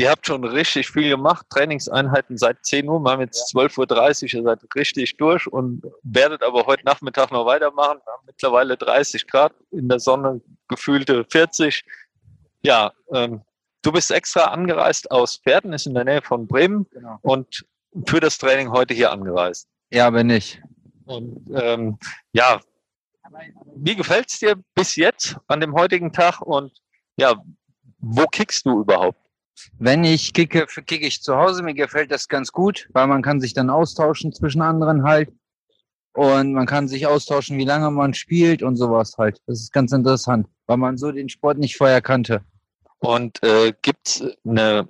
Ihr 0.03 0.11
habt 0.11 0.27
schon 0.27 0.43
richtig 0.43 0.91
viel 0.91 1.09
gemacht, 1.11 1.47
Trainingseinheiten 1.49 2.37
seit 2.37 2.65
10 2.65 2.89
Uhr, 2.89 2.99
wir 2.99 3.13
haben 3.13 3.21
jetzt 3.21 3.55
12.30 3.55 4.35
Uhr, 4.35 4.41
ihr 4.41 4.43
seid 4.43 4.59
richtig 4.75 5.17
durch 5.17 5.47
und 5.47 5.85
werdet 6.03 6.43
aber 6.43 6.67
heute 6.67 6.85
Nachmittag 6.85 7.31
noch 7.31 7.47
weitermachen. 7.47 8.01
Wir 8.05 8.13
haben 8.13 8.27
mittlerweile 8.27 8.77
30 8.77 9.29
Grad, 9.29 9.55
in 9.71 9.89
der 9.89 10.01
Sonne 10.01 10.41
gefühlte 10.67 11.25
40. 11.31 11.85
Ja, 12.65 12.93
ähm, 13.15 13.43
du 13.83 13.93
bist 13.93 14.11
extra 14.11 14.47
angereist 14.47 15.09
aus 15.13 15.37
Pferden, 15.37 15.73
ist 15.73 15.87
in 15.87 15.95
der 15.95 16.03
Nähe 16.03 16.21
von 16.21 16.49
Bremen 16.49 16.85
Genau. 16.91 17.19
und 17.23 17.65
für 18.09 18.19
das 18.19 18.39
Training 18.39 18.73
heute 18.73 18.95
hier 18.95 19.13
angereist. 19.13 19.69
Ja, 19.93 20.11
bin 20.11 20.31
ich. 20.31 20.61
Und 21.05 21.49
ähm, 21.55 21.97
ja, 22.33 22.61
wie 23.77 23.95
gefällt's 23.95 24.41
dir 24.41 24.57
bis 24.75 24.97
jetzt 24.97 25.37
an 25.47 25.61
dem 25.61 25.75
heutigen 25.75 26.13
Tag 26.13 26.41
und 26.41 26.73
ja, 27.17 27.41
wo 28.01 28.27
kickst 28.27 28.67
du 28.67 28.81
überhaupt? 28.81 29.22
Wenn 29.79 30.05
ich 30.05 30.33
kicke, 30.33 30.67
kicke 30.67 31.07
ich 31.07 31.23
zu 31.23 31.37
Hause. 31.37 31.63
Mir 31.63 31.75
gefällt 31.75 32.11
das 32.11 32.29
ganz 32.29 32.53
gut, 32.53 32.89
weil 32.93 33.07
man 33.07 33.23
kann 33.23 33.41
sich 33.41 33.55
dann 33.55 33.71
austauschen 33.71 34.33
zwischen 34.33 34.63
anderen 34.63 35.05
halt. 35.05 35.31
Und 36.15 36.53
man 36.53 36.67
kann 36.67 36.89
sich 36.89 37.07
austauschen, 37.07 37.57
wie 37.59 37.65
lange 37.65 37.91
man 37.91 38.13
spielt 38.13 38.63
und 38.63 38.77
sowas 38.77 39.17
halt. 39.17 39.41
Das 39.47 39.61
ist 39.61 39.73
ganz 39.73 39.93
interessant, 39.93 40.47
weil 40.67 40.77
man 40.77 40.99
so 40.99 41.11
den 41.11 41.29
Sport 41.29 41.59
nicht 41.59 41.77
vorher 41.77 42.03
kannte. 42.03 42.43
Und 42.99 43.43
äh, 43.43 43.73
gibt's 43.81 44.23
eine 44.47 44.89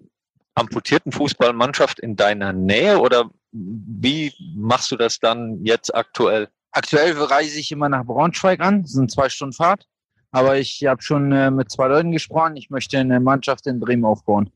amputierten 0.55 1.13
Fußballmannschaft 1.13 2.01
in 2.01 2.17
deiner 2.17 2.53
Nähe 2.53 2.99
oder 2.99 3.31
wie 3.53 4.33
machst 4.55 4.91
du 4.91 4.97
das 4.97 5.19
dann 5.19 5.65
jetzt 5.65 5.95
aktuell? 5.95 6.49
Aktuell 6.73 7.13
reise 7.13 7.59
ich 7.59 7.71
immer 7.71 7.89
nach 7.89 8.05
Braunschweig 8.05 8.61
an. 8.61 8.83
Das 8.83 8.93
sind 8.93 9.11
zwei 9.11 9.29
Stunden 9.29 9.53
Fahrt. 9.53 9.87
Aber 10.31 10.59
ich 10.59 10.85
habe 10.87 11.03
schon 11.03 11.31
äh, 11.33 11.51
mit 11.51 11.71
zwei 11.71 11.89
Leuten 11.89 12.11
gesprochen. 12.11 12.57
Ich 12.57 12.71
möchte 12.71 12.99
eine 12.99 13.21
Mannschaft 13.21 13.67
in 13.67 13.79
Bremen 13.79 14.07
aufbauen. 14.07 14.51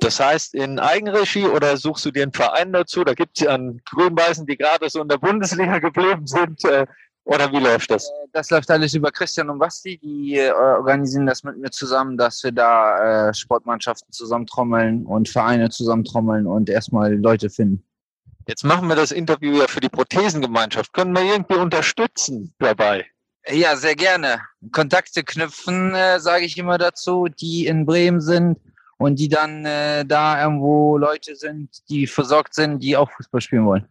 Das 0.00 0.20
heißt 0.20 0.54
in 0.54 0.78
Eigenregie 0.78 1.46
oder 1.46 1.76
suchst 1.76 2.04
du 2.04 2.10
dir 2.12 2.22
einen 2.22 2.32
Verein 2.32 2.72
dazu? 2.72 3.02
Da 3.02 3.14
gibt's 3.14 3.40
ja 3.40 3.54
einen 3.54 3.82
Grün-Weißen, 3.84 4.46
die 4.46 4.56
gerade 4.56 4.88
so 4.88 5.02
in 5.02 5.08
der 5.08 5.18
Bundesliga 5.18 5.78
geblieben 5.78 6.26
sind. 6.26 6.64
Äh, 6.64 6.86
Oder 7.24 7.52
wie 7.52 7.58
läuft 7.58 7.90
das? 7.90 8.10
Das 8.32 8.48
läuft 8.48 8.70
alles 8.70 8.94
über 8.94 9.10
Christian 9.10 9.50
und 9.50 9.58
Basti. 9.58 9.98
Die 9.98 10.36
äh, 10.36 10.50
organisieren 10.50 11.26
das 11.26 11.42
mit 11.42 11.58
mir 11.58 11.70
zusammen, 11.70 12.16
dass 12.16 12.42
wir 12.42 12.52
da 12.52 13.28
äh, 13.28 13.34
Sportmannschaften 13.34 14.12
zusammentrommeln 14.12 15.04
und 15.04 15.28
Vereine 15.28 15.68
zusammentrommeln 15.68 16.46
und 16.46 16.70
erstmal 16.70 17.14
Leute 17.14 17.50
finden. 17.50 17.84
Jetzt 18.46 18.64
machen 18.64 18.88
wir 18.88 18.96
das 18.96 19.12
Interview 19.12 19.58
ja 19.58 19.66
für 19.66 19.80
die 19.80 19.90
Prothesengemeinschaft. 19.90 20.94
Können 20.94 21.12
wir 21.12 21.22
irgendwie 21.22 21.56
unterstützen 21.56 22.54
dabei? 22.60 23.04
Ja, 23.46 23.76
sehr 23.76 23.94
gerne. 23.94 24.40
Kontakte 24.72 25.22
knüpfen, 25.22 25.94
äh, 25.94 26.20
sage 26.20 26.46
ich 26.46 26.56
immer 26.56 26.78
dazu, 26.78 27.26
die 27.28 27.66
in 27.66 27.84
Bremen 27.84 28.22
sind 28.22 28.58
und 28.98 29.18
die 29.18 29.28
dann 29.28 29.64
äh, 29.64 30.04
da 30.04 30.42
irgendwo 30.42 30.98
Leute 30.98 31.34
sind, 31.36 31.88
die 31.88 32.06
versorgt 32.06 32.54
sind, 32.54 32.82
die 32.82 32.96
auch 32.96 33.10
Fußball 33.12 33.40
spielen 33.40 33.64
wollen. 33.64 33.88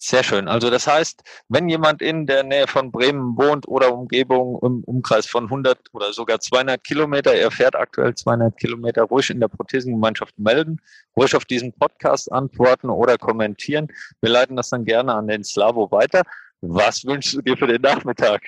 Sehr 0.00 0.22
schön. 0.22 0.46
Also 0.46 0.70
das 0.70 0.86
heißt, 0.86 1.22
wenn 1.48 1.68
jemand 1.68 2.02
in 2.02 2.24
der 2.24 2.44
Nähe 2.44 2.68
von 2.68 2.92
Bremen 2.92 3.36
wohnt 3.36 3.66
oder 3.66 3.92
Umgebung 3.92 4.56
im 4.62 4.84
Umkreis 4.84 5.26
von 5.26 5.44
100 5.44 5.76
oder 5.92 6.12
sogar 6.12 6.38
200 6.38 6.84
Kilometer, 6.84 7.34
er 7.34 7.50
fährt 7.50 7.74
aktuell 7.74 8.14
200 8.14 8.56
Kilometer, 8.56 9.02
ruhig 9.02 9.28
in 9.30 9.40
der 9.40 9.48
Prothesengemeinschaft 9.48 10.38
melden, 10.38 10.80
ruhig 11.16 11.34
auf 11.34 11.44
diesen 11.44 11.72
Podcast 11.72 12.30
antworten 12.30 12.90
oder 12.90 13.18
kommentieren. 13.18 13.88
Wir 14.20 14.30
leiten 14.30 14.54
das 14.54 14.70
dann 14.70 14.84
gerne 14.84 15.14
an 15.14 15.26
den 15.26 15.42
Slavo 15.42 15.90
weiter. 15.90 16.22
Was 16.60 17.04
wünschst 17.04 17.34
du 17.34 17.42
dir 17.42 17.56
für 17.56 17.66
den 17.66 17.82
Nachmittag? 17.82 18.42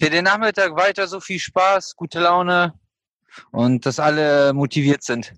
Für 0.00 0.10
den 0.10 0.24
Nachmittag 0.24 0.76
weiter 0.76 1.08
so 1.08 1.18
viel 1.18 1.40
Spaß, 1.40 1.96
gute 1.96 2.20
Laune 2.20 2.72
und 3.50 3.86
dass 3.86 4.00
alle 4.00 4.52
motiviert 4.52 5.02
sind 5.02 5.34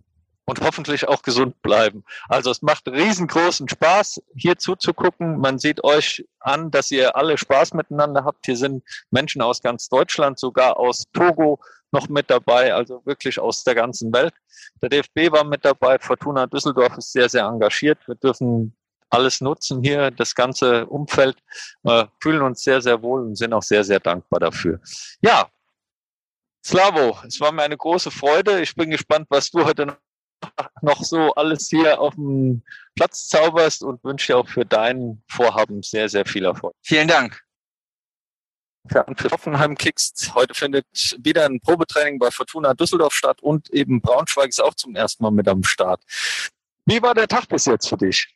und 0.51 0.61
hoffentlich 0.63 1.07
auch 1.07 1.23
gesund 1.23 1.63
bleiben. 1.63 2.05
Also 2.29 2.51
es 2.51 2.61
macht 2.61 2.89
riesengroßen 2.89 3.69
Spaß, 3.69 4.21
hier 4.35 4.59
zuzugucken. 4.59 5.39
Man 5.39 5.59
sieht 5.59 5.85
euch 5.85 6.27
an, 6.41 6.71
dass 6.71 6.91
ihr 6.91 7.15
alle 7.17 7.39
Spaß 7.39 7.75
miteinander 7.75 8.25
habt. 8.25 8.47
Hier 8.47 8.57
sind 8.57 8.83
Menschen 9.11 9.43
aus 9.43 9.63
ganz 9.63 9.89
Deutschland, 9.89 10.41
sogar 10.41 10.77
aus 10.77 11.05
Togo 11.13 11.61
noch 11.93 12.09
mit 12.09 12.31
dabei, 12.31 12.75
also 12.75 13.01
wirklich 13.05 13.39
aus 13.39 13.65
der 13.65 13.75
ganzen 13.75 14.13
Welt. 14.13 14.35
Der 14.83 14.89
DFB 14.89 15.33
war 15.33 15.45
mit 15.45 15.65
dabei, 15.65 15.99
Fortuna 15.99 16.47
Düsseldorf 16.47 16.97
ist 16.99 17.13
sehr, 17.13 17.29
sehr 17.29 17.45
engagiert. 17.45 17.99
Wir 18.07 18.17
dürfen 18.17 18.75
alles 19.09 19.41
nutzen 19.41 19.83
hier, 19.83 20.11
das 20.11 20.35
ganze 20.35 20.87
Umfeld, 20.87 21.37
äh, 21.85 22.07
fühlen 22.21 22.43
uns 22.43 22.63
sehr, 22.63 22.81
sehr 22.81 23.03
wohl 23.03 23.23
und 23.23 23.37
sind 23.37 23.53
auch 23.53 23.63
sehr, 23.63 23.85
sehr 23.85 24.01
dankbar 24.01 24.41
dafür. 24.41 24.81
Ja, 25.21 25.49
Slavo, 26.65 27.19
es 27.27 27.41
war 27.41 27.53
mir 27.53 27.63
eine 27.63 27.77
große 27.77 28.11
Freude. 28.11 28.61
Ich 28.61 28.75
bin 28.75 28.91
gespannt, 28.91 29.27
was 29.31 29.51
du 29.51 29.65
heute 29.65 29.97
noch 30.83 31.03
so 31.03 31.35
alles 31.35 31.69
hier 31.69 32.01
auf 32.01 32.15
dem 32.15 32.63
Platz 32.95 33.29
zauberst 33.29 33.83
und 33.83 34.03
wünsche 34.05 34.33
dir 34.33 34.39
auch 34.39 34.49
für 34.49 34.65
dein 34.65 35.23
Vorhaben 35.29 35.83
sehr, 35.83 36.09
sehr 36.09 36.27
viel 36.27 36.45
Erfolg. 36.45 36.75
Vielen 36.83 37.09
Dank. 37.09 37.43
Ja, 38.93 39.03
und 39.03 39.21
für 39.21 39.31
Hoffenheim 39.31 39.77
Kicks. 39.77 40.33
Heute 40.35 40.55
findet 40.55 40.87
wieder 41.19 41.45
ein 41.45 41.61
Probetraining 41.61 42.19
bei 42.19 42.31
Fortuna 42.31 42.75
Düsseldorf 42.75 43.15
statt 43.15 43.43
und 43.43 43.71
eben 43.71 44.01
Braunschweig 44.01 44.49
ist 44.49 44.63
auch 44.63 44.75
zum 44.75 44.97
ersten 44.97 45.23
Mal 45.23 45.31
mit 45.31 45.49
am 45.49 45.63
Start. 45.63 46.03
Wie 46.87 47.03
war 47.03 47.15
der 47.15 47.29
Tag 47.29 47.47
bis 47.49 47.67
jetzt 47.67 47.89
für 47.89 47.99
dich? 47.99 48.35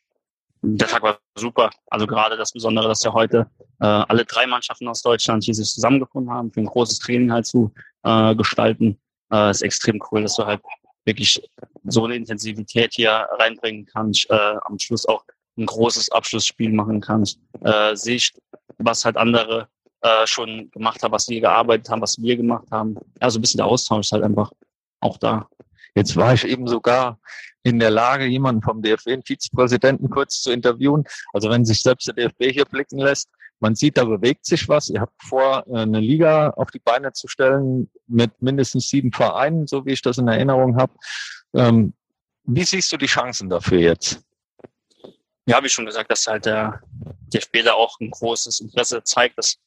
Der 0.73 0.87
Tag 0.87 1.03
war 1.03 1.19
super. 1.35 1.69
Also 1.87 2.07
gerade 2.07 2.37
das 2.37 2.51
Besondere, 2.51 2.87
dass 2.87 3.03
ja 3.03 3.13
heute 3.13 3.47
äh, 3.79 3.85
alle 3.85 4.25
drei 4.25 4.47
Mannschaften 4.47 4.87
aus 4.87 5.01
Deutschland 5.01 5.43
hier 5.43 5.53
sich 5.53 5.71
zusammengefunden 5.71 6.33
haben, 6.33 6.51
für 6.51 6.61
ein 6.61 6.65
großes 6.65 6.99
Training 6.99 7.31
halt 7.31 7.45
zu 7.45 7.71
äh, 8.03 8.35
gestalten, 8.35 8.99
äh, 9.31 9.51
ist 9.51 9.61
extrem 9.61 10.01
cool, 10.11 10.23
dass 10.23 10.35
du 10.35 10.45
halt 10.45 10.61
wirklich 11.05 11.41
so 11.83 12.05
eine 12.05 12.15
Intensivität 12.15 12.93
hier 12.93 13.27
reinbringen 13.39 13.85
kannst, 13.85 14.29
äh, 14.29 14.55
am 14.65 14.79
Schluss 14.79 15.05
auch 15.05 15.23
ein 15.57 15.65
großes 15.65 16.11
Abschlussspiel 16.11 16.71
machen 16.71 16.99
kannst, 16.99 17.39
äh, 17.61 17.95
sehe 17.95 18.15
ich, 18.15 18.33
was 18.77 19.05
halt 19.05 19.17
andere 19.17 19.69
äh, 20.01 20.27
schon 20.27 20.69
gemacht 20.71 21.01
haben, 21.01 21.11
was 21.11 21.29
wir 21.29 21.39
gearbeitet 21.39 21.89
haben, 21.89 22.01
was 22.01 22.21
wir 22.21 22.35
gemacht 22.35 22.67
haben. 22.71 22.97
Ja, 23.21 23.29
so 23.29 23.39
ein 23.39 23.41
bisschen 23.41 23.59
der 23.59 23.67
Austausch 23.67 24.07
ist 24.07 24.11
halt 24.11 24.23
einfach 24.23 24.51
auch 24.99 25.17
da. 25.17 25.47
Jetzt 25.95 26.15
war 26.15 26.33
ich 26.33 26.45
eben 26.45 26.67
sogar 26.67 27.19
in 27.63 27.79
der 27.79 27.89
Lage, 27.89 28.25
jemanden 28.25 28.61
vom 28.61 28.81
DFB, 28.81 29.07
einen 29.07 29.23
Vizepräsidenten, 29.23 30.09
kurz 30.09 30.41
zu 30.41 30.51
interviewen. 30.51 31.05
Also 31.33 31.49
wenn 31.49 31.65
sich 31.65 31.81
selbst 31.81 32.07
der 32.07 32.13
DFB 32.13 32.51
hier 32.51 32.65
blicken 32.65 32.99
lässt, 32.99 33.29
man 33.59 33.75
sieht, 33.75 33.97
da 33.97 34.03
bewegt 34.03 34.45
sich 34.45 34.67
was. 34.67 34.89
Ihr 34.89 35.01
habt 35.01 35.15
vor, 35.23 35.65
äh, 35.67 35.79
eine 35.79 35.99
Liga 35.99 36.49
auf 36.51 36.71
die 36.71 36.79
Beine 36.79 37.13
zu 37.13 37.27
stellen 37.27 37.89
mit 38.07 38.41
mindestens 38.41 38.89
sieben 38.89 39.11
Vereinen, 39.11 39.65
so 39.65 39.85
wie 39.85 39.93
ich 39.93 40.01
das 40.01 40.17
in 40.17 40.27
Erinnerung 40.27 40.75
habe. 40.77 40.93
Ähm, 41.55 41.93
wie 42.43 42.63
siehst 42.63 42.91
du 42.91 42.97
die 42.97 43.07
Chancen 43.07 43.49
dafür 43.49 43.79
jetzt? 43.79 44.21
Ja, 45.47 45.63
wie 45.63 45.69
schon 45.69 45.85
gesagt, 45.85 46.11
dass 46.11 46.27
halt 46.27 46.45
der 46.45 46.81
DFB 47.33 47.63
da 47.63 47.73
auch 47.73 47.99
ein 47.99 48.11
großes 48.11 48.59
Interesse 48.59 49.01
zeigt, 49.03 49.37
dass 49.37 49.57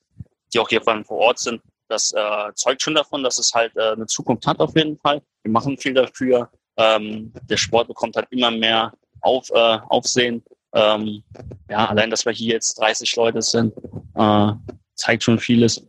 die 0.53 0.59
auch 0.59 0.69
hier 0.69 0.83
vor 0.83 1.11
Ort 1.11 1.38
sind. 1.38 1.62
Das 1.88 2.12
äh, 2.12 2.53
zeugt 2.55 2.83
schon 2.83 2.94
davon, 2.94 3.22
dass 3.22 3.38
es 3.38 3.53
halt 3.55 3.77
äh, 3.77 3.92
eine 3.92 4.07
Zukunft 4.07 4.46
hat 4.46 4.61
auf 4.61 4.77
jeden 4.77 4.98
Fall. 4.98 5.22
Wir 5.42 5.53
machen 5.53 5.77
viel 5.79 5.94
dafür. 5.94 6.51
Ähm, 6.77 7.33
der 7.48 7.57
Sport 7.57 7.88
bekommt 7.88 8.16
halt 8.16 8.29
immer 8.31 8.51
mehr 8.51 8.92
auf, 9.20 9.51
äh, 9.51 9.79
Aufsehen. 9.88 10.42
Ähm, 10.72 11.22
ja, 11.68 11.87
allein, 11.87 12.11
dass 12.11 12.24
wir 12.24 12.33
hier 12.33 12.55
jetzt 12.55 12.79
30 12.79 13.16
Leute 13.16 13.42
sind, 13.42 13.72
äh, 14.14 14.53
zeigt 14.94 15.24
schon 15.24 15.38
vieles. 15.38 15.83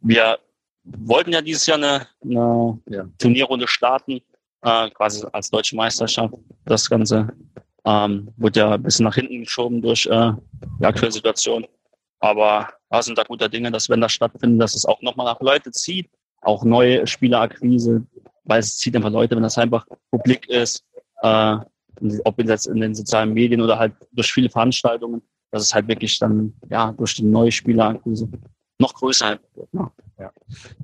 Wir 0.00 0.38
wollten 0.84 1.32
ja 1.32 1.40
dieses 1.40 1.66
Jahr 1.66 1.78
eine, 1.78 2.06
eine 2.22 2.78
ja, 2.90 3.08
Turnierrunde 3.18 3.68
starten, 3.68 4.20
äh, 4.62 4.90
quasi 4.90 5.24
als 5.32 5.50
deutsche 5.50 5.76
Meisterschaft. 5.76 6.34
Das 6.64 6.88
Ganze 6.90 7.28
ähm, 7.84 8.32
wurde 8.36 8.60
ja 8.60 8.74
ein 8.74 8.82
bisschen 8.82 9.04
nach 9.04 9.14
hinten 9.14 9.40
geschoben 9.40 9.80
durch 9.80 10.06
äh, 10.06 10.32
die 10.80 10.84
aktuelle 10.84 11.12
Situation. 11.12 11.66
Aber 12.20 12.68
wir 12.90 13.02
sind 13.02 13.18
da 13.18 13.22
guter 13.22 13.48
Dinge, 13.48 13.70
dass 13.70 13.88
wenn 13.88 14.00
das 14.00 14.12
stattfindet, 14.12 14.60
dass 14.60 14.74
es 14.74 14.84
auch 14.84 15.00
nochmal 15.02 15.26
nach 15.26 15.40
Leute 15.40 15.70
zieht, 15.70 16.10
auch 16.40 16.64
neue 16.64 17.06
Spielerakquise, 17.06 18.04
weil 18.44 18.60
es 18.60 18.76
zieht 18.76 18.96
einfach 18.96 19.10
Leute, 19.10 19.36
wenn 19.36 19.42
das 19.42 19.58
einfach 19.58 19.86
publik 20.10 20.48
ist, 20.48 20.84
äh, 21.22 21.56
ob 22.24 22.38
jetzt 22.38 22.66
in 22.66 22.80
den 22.80 22.94
sozialen 22.94 23.32
Medien 23.34 23.60
oder 23.60 23.78
halt 23.78 23.92
durch 24.12 24.32
viele 24.32 24.48
Veranstaltungen, 24.48 25.22
dass 25.50 25.62
es 25.62 25.74
halt 25.74 25.88
wirklich 25.88 26.18
dann 26.18 26.54
ja 26.70 26.92
durch 26.92 27.16
die 27.16 27.24
neue 27.24 27.50
Spielerakquise 27.50 28.28
noch 28.78 28.94
größer? 28.94 29.38
Ja. 30.18 30.32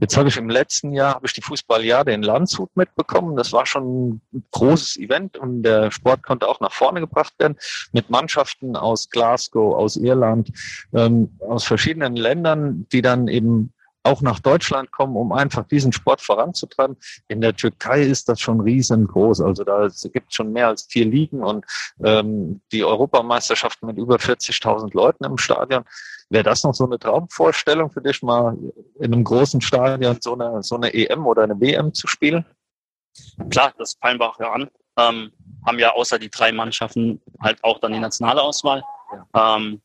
Jetzt 0.00 0.16
habe 0.16 0.28
ich 0.28 0.36
im 0.36 0.48
letzten 0.48 0.92
Jahr 0.92 1.14
habe 1.14 1.26
ich 1.26 1.32
die 1.32 1.42
Fußballjahre 1.42 2.12
in 2.12 2.22
Landshut 2.22 2.76
mitbekommen. 2.76 3.36
Das 3.36 3.52
war 3.52 3.66
schon 3.66 4.20
ein 4.32 4.44
großes 4.52 4.96
Event 4.98 5.36
und 5.36 5.64
der 5.64 5.90
Sport 5.90 6.22
konnte 6.22 6.46
auch 6.46 6.60
nach 6.60 6.72
vorne 6.72 7.00
gebracht 7.00 7.34
werden 7.38 7.56
mit 7.92 8.10
Mannschaften 8.10 8.76
aus 8.76 9.10
Glasgow, 9.10 9.74
aus 9.74 9.96
Irland, 9.96 10.50
ähm, 10.92 11.36
aus 11.40 11.64
verschiedenen 11.64 12.14
Ländern, 12.14 12.86
die 12.92 13.02
dann 13.02 13.26
eben 13.26 13.73
auch 14.04 14.20
nach 14.20 14.38
Deutschland 14.38 14.92
kommen, 14.92 15.16
um 15.16 15.32
einfach 15.32 15.64
diesen 15.66 15.92
Sport 15.92 16.20
voranzutreiben. 16.20 16.96
In 17.28 17.40
der 17.40 17.56
Türkei 17.56 18.02
ist 18.02 18.28
das 18.28 18.40
schon 18.40 18.60
riesengroß. 18.60 19.40
Also 19.40 19.64
da 19.64 19.88
gibt 20.12 20.28
es 20.28 20.34
schon 20.34 20.52
mehr 20.52 20.68
als 20.68 20.86
vier 20.88 21.06
Ligen 21.06 21.42
und 21.42 21.64
ähm, 22.04 22.60
die 22.70 22.84
Europameisterschaft 22.84 23.82
mit 23.82 23.96
über 23.96 24.16
40.000 24.16 24.94
Leuten 24.94 25.24
im 25.24 25.38
Stadion. 25.38 25.84
Wäre 26.28 26.44
das 26.44 26.64
noch 26.64 26.74
so 26.74 26.84
eine 26.84 26.98
Traumvorstellung 26.98 27.90
für 27.90 28.00
dich, 28.00 28.22
mal 28.22 28.56
in 28.98 29.12
einem 29.12 29.24
großen 29.24 29.60
Stadion 29.60 30.18
so 30.20 30.34
eine, 30.34 30.62
so 30.62 30.76
eine 30.76 30.92
EM 30.92 31.26
oder 31.26 31.42
eine 31.42 31.58
WM 31.60 31.94
zu 31.94 32.06
spielen? 32.06 32.44
Klar, 33.50 33.72
das 33.78 33.96
wir 34.02 34.20
auch 34.20 34.38
ja 34.38 34.52
an. 34.52 34.70
Ähm, 34.96 35.32
haben 35.66 35.78
ja 35.78 35.92
außer 35.92 36.18
die 36.18 36.30
drei 36.30 36.52
Mannschaften 36.52 37.20
halt 37.40 37.62
auch 37.64 37.78
dann 37.80 37.92
die 37.92 37.98
nationale 37.98 38.42
Auswahl. 38.42 38.84
Ja. 39.34 39.56
Ähm, 39.56 39.80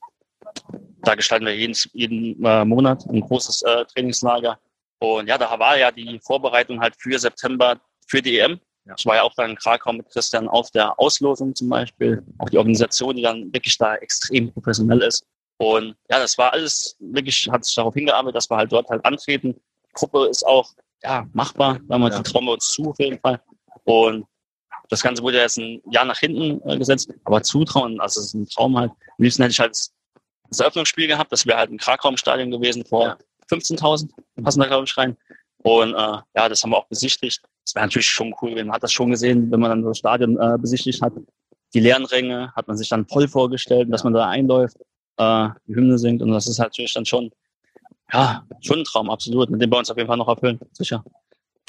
da 1.04 1.16
gestalten 1.16 1.46
wir 1.46 1.56
jeden, 1.56 1.76
jeden 1.94 2.44
äh, 2.44 2.66
Monat 2.66 3.06
ein 3.08 3.22
großes 3.22 3.62
äh, 3.64 3.86
Trainingslager. 3.86 4.60
Und 5.00 5.28
ja, 5.28 5.38
da 5.38 5.58
war 5.60 5.78
ja 5.78 5.92
die 5.92 6.20
Vorbereitung 6.20 6.82
halt 6.82 6.96
für 6.98 7.18
September 7.18 7.80
für 8.08 8.22
die 8.22 8.40
EM. 8.40 8.60
Ja. 8.86 8.96
Ich 8.98 9.06
war 9.06 9.16
ja 9.16 9.24
auch 9.24 9.34
dann 9.36 9.52
in 9.52 9.56
Krakau 9.56 9.94
mit 9.94 10.10
Christian 10.10 10.48
auf 10.48 10.72
der 10.72 11.00
Auslosung 11.00 11.56
zum 11.56 11.70
Beispiel. 11.70 12.24
Auch 12.40 12.50
die 12.50 12.58
Organisation, 12.58 13.16
die 13.16 13.22
dann 13.22 13.54
wirklich 13.54 13.78
da 13.78 13.96
extrem 13.96 14.52
professionell 14.52 15.02
ist. 15.02 15.26
Und 15.58 15.96
ja, 16.10 16.20
das 16.20 16.38
war 16.38 16.54
alles 16.54 16.96
wirklich, 17.00 17.48
hat 17.52 17.66
sich 17.66 17.76
darauf 17.76 17.94
hingearbeitet, 17.94 18.36
dass 18.36 18.50
wir 18.50 18.58
halt 18.58 18.72
dort 18.72 18.90
halt 18.90 19.06
antreten. 19.06 19.54
Die 19.54 19.94
Gruppe 19.94 20.28
ist 20.28 20.46
auch 20.46 20.72
ja, 21.04 21.28
machbar, 21.34 21.80
weil 21.88 22.00
wir 22.00 22.10
ja. 22.10 22.22
trauen 22.22 22.46
wir 22.46 22.54
uns 22.54 22.70
zu 22.70 22.90
auf 22.90 23.00
jeden 23.00 23.20
Fall. 23.20 23.42
Und 23.84 24.26
das 24.90 25.04
Ganze 25.04 25.22
wurde 25.22 25.38
jetzt 25.38 25.58
ein 25.58 25.82
Jahr 25.92 26.06
nach 26.06 26.18
hinten 26.18 26.68
äh, 26.68 26.78
gesetzt, 26.78 27.14
aber 27.24 27.44
Zutrauen, 27.44 28.00
also 28.00 28.20
es 28.20 28.28
ist 28.28 28.34
ein 28.34 28.48
Traum 28.48 28.78
halt. 28.78 28.92
Am 28.92 29.24
liebsten 29.24 29.44
hätte 29.44 29.52
ich 29.52 29.60
halt 29.60 29.78
das 30.50 30.60
Eröffnungsspiel 30.60 31.08
gehabt. 31.08 31.32
Das 31.32 31.46
wäre 31.46 31.58
halt 31.58 31.72
ein 31.72 31.78
Krakau-Stadion 31.78 32.52
gewesen 32.52 32.86
vor 32.86 33.04
ja. 33.04 33.18
15.000, 33.52 34.10
passen 34.44 34.60
da, 34.60 34.68
glaube 34.68 34.86
ich, 34.86 34.98
rein. 34.98 35.18
Und 35.64 35.94
äh, 35.94 36.18
ja, 36.36 36.50
das 36.50 36.64
haben 36.64 36.72
wir 36.72 36.78
auch 36.78 36.88
besichtigt. 36.88 37.42
Das 37.66 37.76
wäre 37.76 37.86
natürlich 37.86 38.08
schon 38.08 38.34
cool, 38.42 38.56
man 38.56 38.72
hat 38.72 38.84
das 38.84 38.94
schon 38.94 39.12
gesehen, 39.12 39.52
wenn 39.52 39.60
man 39.60 39.70
dann 39.70 39.84
das 39.84 40.00
Stadion 40.00 40.38
äh, 40.40 40.58
besichtigt 40.58 41.02
hat. 41.02 41.14
Die 41.74 41.80
leeren 41.80 42.06
Ränge 42.06 42.52
hat 42.56 42.68
man 42.68 42.78
sich 42.78 42.90
dann 42.90 43.06
voll 43.08 43.28
vorgestellt, 43.28 43.92
dass 43.92 44.04
man 44.04 44.14
da 44.14 44.28
einläuft, 44.28 44.78
äh, 45.18 45.50
die 45.68 45.76
Hymne 45.76 46.00
singt. 46.00 46.22
Und 46.22 46.32
das 46.32 46.48
ist 46.48 46.58
natürlich 46.58 46.94
dann 46.94 47.06
schon, 47.06 47.32
ja, 48.12 48.44
schon 48.62 48.80
ein 48.80 48.84
Traum, 48.86 49.10
absolut, 49.10 49.50
mit 49.50 49.62
dem 49.62 49.70
wir 49.70 49.78
uns 49.78 49.92
auf 49.92 49.98
jeden 49.98 50.08
Fall 50.08 50.18
noch 50.18 50.28
erfüllen, 50.28 50.60
sicher. 50.72 51.04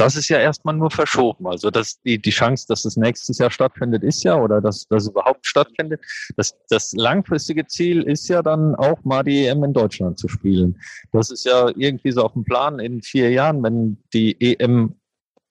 Das 0.00 0.16
ist 0.16 0.28
ja 0.28 0.38
erstmal 0.38 0.74
nur 0.74 0.90
verschoben. 0.90 1.46
Also 1.46 1.70
dass 1.70 2.00
die, 2.02 2.20
die 2.20 2.30
Chance, 2.30 2.66
dass 2.68 2.84
es 2.84 2.96
nächstes 2.96 3.38
Jahr 3.38 3.50
stattfindet, 3.50 4.02
ist 4.02 4.22
ja, 4.22 4.36
oder 4.36 4.60
dass 4.60 4.86
das 4.88 5.08
überhaupt 5.08 5.46
stattfindet. 5.46 6.00
Das, 6.36 6.56
das 6.68 6.92
langfristige 6.92 7.66
Ziel 7.66 8.02
ist 8.02 8.28
ja 8.28 8.42
dann 8.42 8.74
auch 8.74 9.04
mal 9.04 9.22
die 9.22 9.46
EM 9.46 9.62
in 9.64 9.72
Deutschland 9.72 10.18
zu 10.18 10.28
spielen. 10.28 10.80
Das 11.12 11.30
ist 11.30 11.44
ja 11.44 11.68
irgendwie 11.76 12.12
so 12.12 12.22
auf 12.22 12.32
dem 12.32 12.44
Plan 12.44 12.78
in 12.78 13.02
vier 13.02 13.30
Jahren, 13.30 13.62
wenn 13.62 14.02
die 14.14 14.40
EM 14.40 14.96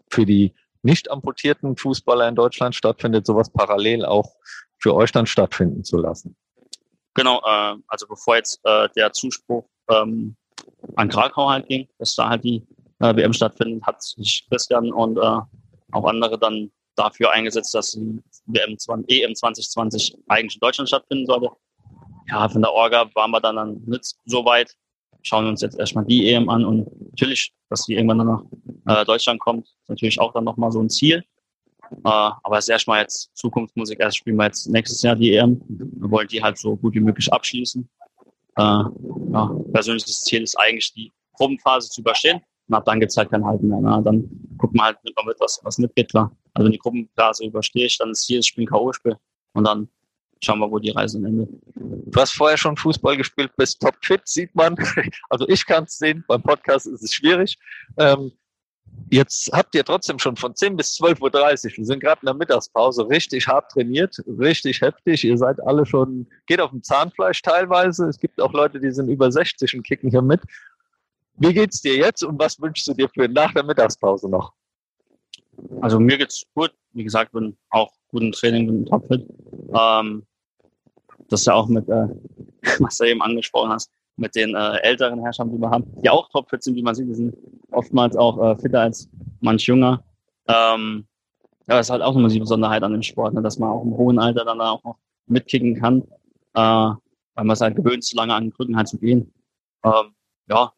für 0.09 0.25
die 0.25 0.55
nicht 0.81 1.11
amputierten 1.11 1.75
Fußballer 1.75 2.27
in 2.27 2.35
Deutschland 2.35 2.73
stattfindet, 2.73 3.25
sowas 3.25 3.51
parallel 3.51 4.05
auch 4.05 4.33
für 4.79 4.95
euch 4.95 5.11
dann 5.11 5.25
stattfinden 5.25 5.83
zu 5.83 5.97
lassen. 5.97 6.35
Genau, 7.13 7.41
äh, 7.45 7.75
also 7.87 8.07
bevor 8.07 8.37
jetzt 8.37 8.61
äh, 8.63 8.87
der 8.95 9.11
Zuspruch 9.11 9.65
ähm, 9.89 10.35
an 10.95 11.09
Krakau 11.09 11.49
halt 11.49 11.67
ging, 11.67 11.87
dass 11.97 12.15
da 12.15 12.29
halt 12.29 12.43
die 12.43 12.65
äh, 12.99 13.15
WM 13.15 13.33
stattfindet, 13.33 13.83
hat 13.83 14.01
sich 14.01 14.45
Christian 14.49 14.91
und 14.91 15.17
äh, 15.17 15.39
auch 15.91 16.05
andere 16.05 16.37
dann 16.37 16.71
dafür 16.95 17.31
eingesetzt, 17.31 17.73
dass 17.73 17.91
die 17.91 18.21
WM 18.45 18.77
20, 18.77 19.23
EM 19.23 19.35
2020 19.35 20.17
eigentlich 20.27 20.55
in 20.55 20.59
Deutschland 20.59 20.89
stattfinden 20.89 21.25
sollte. 21.25 21.49
Ja, 22.29 22.47
von 22.47 22.61
der 22.61 22.71
Orga 22.71 23.09
waren 23.15 23.31
wir 23.31 23.39
dann, 23.39 23.55
dann 23.55 23.81
nicht 23.85 24.15
so 24.25 24.45
weit. 24.45 24.75
Schauen 25.21 25.45
wir 25.45 25.49
uns 25.49 25.61
jetzt 25.61 25.79
erstmal 25.79 26.05
die 26.05 26.31
EM 26.31 26.49
an 26.49 26.63
und 26.63 26.87
natürlich, 27.11 27.53
dass 27.69 27.85
die 27.85 27.95
irgendwann 27.95 28.19
dann 28.19 28.27
nach 28.85 29.01
äh, 29.01 29.05
Deutschland 29.05 29.39
kommt, 29.39 29.67
ist 29.67 29.89
natürlich 29.89 30.19
auch 30.19 30.33
dann 30.33 30.43
nochmal 30.43 30.71
so 30.71 30.81
ein 30.81 30.89
Ziel. 30.89 31.23
Äh, 31.91 31.97
aber 32.03 32.57
es 32.57 32.65
ist 32.65 32.69
erstmal 32.69 33.01
jetzt 33.01 33.31
Zukunftsmusik. 33.35 33.99
Erst 33.99 34.17
spielen 34.17 34.37
wir 34.37 34.45
jetzt 34.45 34.67
nächstes 34.67 35.01
Jahr 35.01 35.15
die 35.15 35.35
EM. 35.35 35.61
Wir 35.67 36.11
wollen 36.11 36.27
die 36.27 36.41
halt 36.41 36.57
so 36.57 36.75
gut 36.75 36.93
wie 36.93 36.99
möglich 36.99 37.31
abschließen. 37.31 37.89
Äh, 38.55 38.61
ja, 38.61 39.55
persönliches 39.73 40.21
Ziel 40.21 40.43
ist 40.43 40.57
eigentlich, 40.57 40.93
die 40.93 41.11
Gruppenphase 41.33 41.89
zu 41.89 42.01
überstehen. 42.01 42.41
Und 42.69 42.75
ab 42.75 42.85
dann 42.85 42.99
gibt's 42.99 43.17
halt 43.17 43.31
kein 43.31 43.43
Halten 43.43 43.67
mehr. 43.67 43.79
Ne? 43.79 44.01
Dann 44.05 44.29
gucken 44.57 44.79
wir 44.79 44.85
halt, 44.85 45.03
nimmt 45.03 45.17
man 45.17 45.25
mit, 45.25 45.39
was, 45.39 45.59
was 45.63 45.79
mitgeht, 45.79 46.11
klar. 46.11 46.31
Also 46.53 46.65
wenn 46.65 46.71
die 46.71 46.77
Gruppenphase 46.77 47.45
überstehe 47.45 47.87
ich, 47.87 47.97
dann 47.97 48.11
ist 48.11 48.27
hier 48.27 48.37
das 48.39 48.47
Spiel 48.47 48.65
ein 48.65 48.67
K.O.-Spiel. 48.67 49.17
Und 49.53 49.63
dann 49.65 49.89
schauen 50.43 50.59
wir, 50.59 50.71
wo 50.71 50.77
die 50.77 50.91
Reise 50.91 51.17
endet. 51.17 51.49
Du 51.75 52.21
hast 52.21 52.33
vorher 52.33 52.57
schon 52.57 52.77
Fußball 52.77 53.17
gespielt, 53.17 53.51
bist 53.57 53.81
topfit, 53.81 54.21
sieht 54.25 54.55
man. 54.55 54.75
Also 55.29 55.47
ich 55.47 55.65
kann 55.65 55.85
es 55.85 55.97
sehen, 55.97 56.23
beim 56.27 56.41
Podcast 56.41 56.85
ist 56.85 57.03
es 57.03 57.13
schwierig. 57.13 57.57
Ähm, 57.97 58.31
Jetzt 59.11 59.49
habt 59.53 59.73
ihr 59.73 59.83
trotzdem 59.83 60.19
schon 60.19 60.35
von 60.35 60.55
10 60.55 60.75
bis 60.75 60.99
12.30 60.99 61.71
Uhr, 61.71 61.77
wir 61.77 61.85
sind 61.85 61.99
gerade 61.99 62.21
in 62.21 62.27
der 62.27 62.35
Mittagspause, 62.35 63.09
richtig 63.09 63.47
hart 63.47 63.71
trainiert, 63.71 64.15
richtig 64.27 64.81
heftig. 64.81 65.23
Ihr 65.23 65.37
seid 65.37 65.59
alle 65.65 65.85
schon, 65.85 66.27
geht 66.45 66.61
auf 66.61 66.69
dem 66.69 66.83
Zahnfleisch 66.83 67.41
teilweise. 67.41 68.07
Es 68.07 68.19
gibt 68.19 68.39
auch 68.39 68.53
Leute, 68.53 68.79
die 68.79 68.91
sind 68.91 69.09
über 69.09 69.31
60 69.31 69.75
und 69.75 69.83
kicken 69.83 70.11
hier 70.11 70.21
mit. 70.21 70.41
Wie 71.39 71.53
geht's 71.53 71.81
dir 71.81 71.95
jetzt 71.95 72.23
und 72.23 72.37
was 72.37 72.59
wünschst 72.59 72.87
du 72.87 72.93
dir 72.93 73.09
für 73.09 73.27
nach 73.27 73.53
der 73.53 73.63
Mittagspause 73.63 74.29
noch? 74.29 74.53
Also 75.81 75.99
mir 75.99 76.17
geht's 76.17 76.43
gut. 76.53 76.73
Wie 76.91 77.03
gesagt, 77.03 77.31
bin 77.31 77.57
auch 77.69 77.91
gut 78.09 78.23
im 78.23 78.31
Training, 78.31 78.67
bin 78.67 78.85
topfit. 78.85 79.25
Ähm, 79.73 80.25
das 81.29 81.45
ja 81.45 81.53
auch 81.53 81.67
mit, 81.67 81.87
äh, 81.87 82.07
was 82.79 82.97
du 82.97 83.05
eben 83.05 83.21
angesprochen 83.21 83.71
hast, 83.71 83.89
mit 84.17 84.35
den 84.35 84.53
äh, 84.53 84.77
älteren 84.81 85.21
Herrschern, 85.21 85.51
die 85.51 85.57
wir 85.57 85.69
haben, 85.69 85.85
die 86.01 86.09
auch 86.09 86.27
topfit 86.29 86.61
sind, 86.61 86.75
wie 86.75 86.83
man 86.83 86.93
sieht, 86.93 87.07
die 87.07 87.15
sind 87.15 87.35
oftmals 87.71 88.17
auch 88.17 88.37
äh, 88.43 88.57
fitter 88.57 88.81
als 88.81 89.09
manch 89.39 89.65
Jünger. 89.65 90.03
Ähm, 90.47 91.05
ja, 91.67 91.77
das 91.77 91.87
ist 91.87 91.91
halt 91.91 92.01
auch 92.01 92.15
immer 92.15 92.27
die 92.27 92.39
Besonderheit 92.39 92.83
an 92.83 92.91
dem 92.91 93.03
Sport, 93.03 93.33
ne, 93.33 93.41
dass 93.41 93.59
man 93.59 93.69
auch 93.69 93.83
im 93.83 93.95
hohen 93.95 94.19
Alter 94.19 94.43
dann 94.43 94.59
auch 94.59 94.83
noch 94.83 94.97
mitkicken 95.27 95.75
kann, 95.75 96.01
äh, 96.53 96.59
weil 96.59 96.97
man 97.35 97.51
es 97.51 97.61
halt 97.61 97.77
gewöhnt, 97.77 98.03
so 98.03 98.17
lange 98.17 98.33
an 98.33 98.45
den 98.45 98.53
Krücken 98.53 98.75
halt 98.75 98.87
zu 98.87 98.97
gehen. 98.97 99.31
Ähm, 99.85 100.15
ja, 100.49 100.73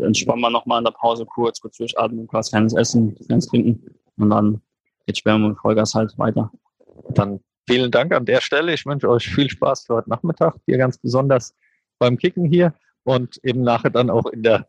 entspannen 0.00 0.40
wir 0.40 0.50
nochmal 0.50 0.78
in 0.78 0.84
der 0.84 0.92
Pause 0.92 1.26
kurz, 1.26 1.60
kurz 1.60 1.76
durchatmen, 1.76 2.28
was 2.32 2.50
kleines 2.50 2.74
Essen, 2.74 3.14
kleines 3.26 3.46
Trinken 3.46 3.82
und 4.16 4.30
dann 4.30 4.60
geht 5.06 5.18
sperren 5.18 5.42
wir 5.42 5.48
mit 5.50 5.58
Vollgas 5.58 5.94
halt 5.94 6.16
weiter. 6.18 6.50
Dann 7.10 7.40
vielen 7.68 7.90
Dank 7.90 8.12
an 8.12 8.26
der 8.26 8.40
Stelle. 8.40 8.72
Ich 8.74 8.86
wünsche 8.86 9.08
euch 9.08 9.26
viel 9.28 9.50
Spaß 9.50 9.86
für 9.86 9.96
heute 9.96 10.10
Nachmittag, 10.10 10.56
hier 10.66 10.78
ganz 10.78 10.98
besonders 10.98 11.54
beim 11.98 12.16
Kicken 12.16 12.44
hier 12.44 12.74
und 13.04 13.38
eben 13.44 13.62
nachher 13.62 13.90
dann 13.90 14.10
auch 14.10 14.26
in 14.26 14.42
der 14.42 14.68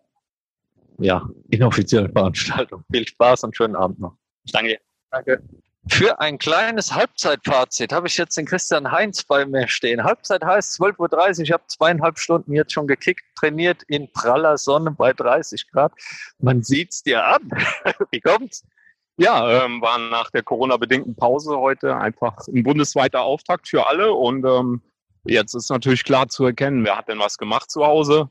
ja, 1.00 1.28
inoffiziellen 1.50 2.12
Veranstaltung. 2.12 2.84
Viel 2.92 3.08
Spaß 3.08 3.44
und 3.44 3.56
schönen 3.56 3.76
Abend 3.76 4.00
noch. 4.00 4.18
Ich 4.44 4.52
danke 4.52 4.70
dir. 4.70 4.80
Danke. 5.10 5.44
Für 5.88 6.20
ein 6.20 6.38
kleines 6.38 6.94
Halbzeitfazit 6.94 7.92
habe 7.92 8.08
ich 8.08 8.18
jetzt 8.18 8.38
den 8.38 8.46
Christian 8.46 8.92
Heinz 8.92 9.24
bei 9.24 9.46
mir 9.46 9.68
stehen. 9.68 10.04
Halbzeit 10.04 10.44
heißt 10.44 10.80
12.30 10.80 11.38
Uhr. 11.38 11.44
Ich 11.44 11.52
habe 11.52 11.64
zweieinhalb 11.68 12.20
Stunden 12.20 12.54
jetzt 12.54 12.74
schon 12.74 12.88
gekickt, 12.88 13.24
trainiert 13.36 13.84
in 13.88 14.12
praller 14.12 14.58
Sonne 14.58 14.92
bei 14.92 15.12
30 15.12 15.70
Grad. 15.72 15.92
Man 16.38 16.62
sieht 16.62 16.92
es 16.92 17.04
dir 17.04 17.26
an. 17.26 17.50
Wie 18.12 18.22
kommt's? 18.22 18.64
Ja, 19.18 19.66
ähm, 19.66 19.82
war 19.82 19.98
nach 19.98 20.30
der 20.30 20.44
Corona-bedingten 20.44 21.16
Pause 21.16 21.58
heute 21.58 21.96
einfach 21.98 22.48
ein 22.48 22.64
bundesweiter 22.64 23.22
Auftakt 23.22 23.68
für 23.68 23.88
alle 23.88 24.14
und 24.14 24.46
ähm, 24.46 24.82
Jetzt 25.24 25.54
ist 25.54 25.70
natürlich 25.70 26.04
klar 26.04 26.30
zu 26.30 26.46
erkennen, 26.46 26.84
wer 26.84 26.98
hat 26.98 27.08
denn 27.08 27.20
was 27.20 27.38
gemacht 27.38 27.70
zu 27.70 27.86
Hause. 27.86 28.30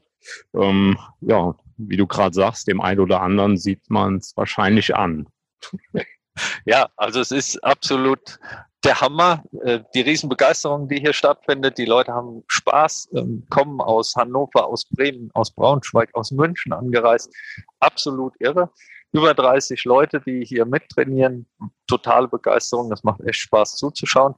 Ähm, 0.54 0.98
ja, 1.20 1.54
wie 1.76 1.96
du 1.96 2.06
gerade 2.06 2.34
sagst, 2.34 2.66
dem 2.68 2.80
einen 2.80 3.00
oder 3.00 3.20
anderen 3.22 3.56
sieht 3.56 3.88
man 3.88 4.16
es 4.16 4.36
wahrscheinlich 4.36 4.94
an. 4.96 5.28
Ja, 6.64 6.88
also 6.96 7.20
es 7.20 7.30
ist 7.30 7.62
absolut 7.64 8.38
der 8.84 9.00
Hammer. 9.00 9.42
Äh, 9.62 9.80
die 9.94 10.00
Riesenbegeisterung, 10.00 10.88
die 10.88 11.00
hier 11.00 11.12
stattfindet. 11.12 11.78
Die 11.78 11.84
Leute 11.84 12.12
haben 12.12 12.44
Spaß, 12.48 13.10
ähm, 13.14 13.46
kommen 13.50 13.80
aus 13.80 14.14
Hannover, 14.16 14.66
aus 14.66 14.86
Bremen, 14.86 15.30
aus 15.34 15.50
Braunschweig, 15.50 16.10
aus 16.14 16.30
München 16.30 16.72
angereist. 16.72 17.34
Absolut 17.78 18.34
irre. 18.38 18.70
Über 19.12 19.34
30 19.34 19.84
Leute, 19.84 20.20
die 20.20 20.44
hier 20.44 20.64
mittrainieren. 20.64 21.46
Totale 21.86 22.28
Begeisterung. 22.28 22.90
Das 22.90 23.02
macht 23.02 23.20
echt 23.22 23.40
Spaß 23.40 23.76
zuzuschauen. 23.76 24.34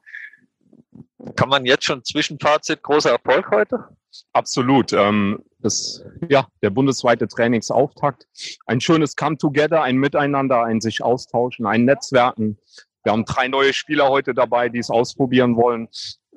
Kann 1.37 1.49
man 1.49 1.65
jetzt 1.65 1.85
schon 1.85 2.05
Zwischenfazit, 2.05 2.83
großer 2.83 3.11
Erfolg 3.11 3.51
heute? 3.51 3.89
Absolut. 4.33 4.93
Ähm, 4.93 5.43
das, 5.61 6.05
ja, 6.29 6.47
der 6.63 6.71
bundesweite 6.71 7.29
Trainingsauftakt. 7.29 8.27
Ein 8.67 8.81
schönes 8.81 9.17
Come-Together, 9.17 9.83
ein 9.83 9.97
Miteinander, 9.97 10.63
ein 10.65 10.81
sich 10.81 11.03
austauschen, 11.03 11.67
ein 11.67 11.85
Netzwerken. 11.85 12.59
Wir 13.05 13.13
haben 13.13 13.25
drei 13.25 13.49
neue 13.49 13.73
Spieler 13.73 14.09
heute 14.11 14.35
dabei, 14.35 14.69
die 14.69 14.79
es 14.79 14.91
ausprobieren 14.91 15.57
wollen. 15.57 15.89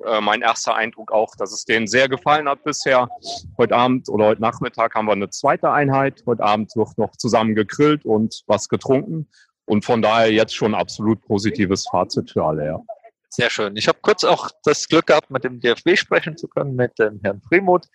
Äh, 0.04 0.22
mein 0.22 0.42
erster 0.42 0.76
Eindruck 0.76 1.12
auch, 1.12 1.36
dass 1.36 1.54
es 1.54 1.66
denen 1.66 1.88
sehr 1.88 2.10
gefallen 2.10 2.50
hat 2.50 2.64
bisher. 2.64 3.10
Heute 3.58 3.76
Abend 3.76 4.10
oder 4.10 4.28
heute 4.28 4.42
Nachmittag 4.42 4.96
haben 4.96 5.08
wir 5.08 5.14
eine 5.14 5.30
zweite 5.30 5.72
Einheit. 5.72 6.24
Heute 6.26 6.44
Abend 6.44 6.76
wird 6.76 6.98
noch 6.98 7.16
zusammen 7.16 7.56
gegrillt 7.56 8.06
und 8.06 8.44
was 8.48 8.70
getrunken. 8.70 9.28
Und 9.66 9.86
von 9.86 10.02
daher 10.02 10.32
jetzt 10.32 10.56
schon 10.56 10.76
absolut 10.76 11.22
positives 11.24 11.88
Fazit 11.90 12.32
für 12.32 12.44
alle. 12.44 12.66
Ja. 12.66 12.82
Sehr 13.30 13.50
schön. 13.50 13.76
Ich 13.76 13.88
habe 13.88 13.98
kurz 14.02 14.24
auch 14.24 14.50
das 14.64 14.88
Glück 14.88 15.08
gehabt, 15.08 15.30
mit 15.30 15.44
dem 15.44 15.60
DFB 15.60 15.98
sprechen 15.98 16.38
zu 16.38 16.48
können, 16.48 16.76
mit 16.76 16.98
dem 17.00 17.20
Herrn 17.22 17.42
Friemuth 17.42 17.88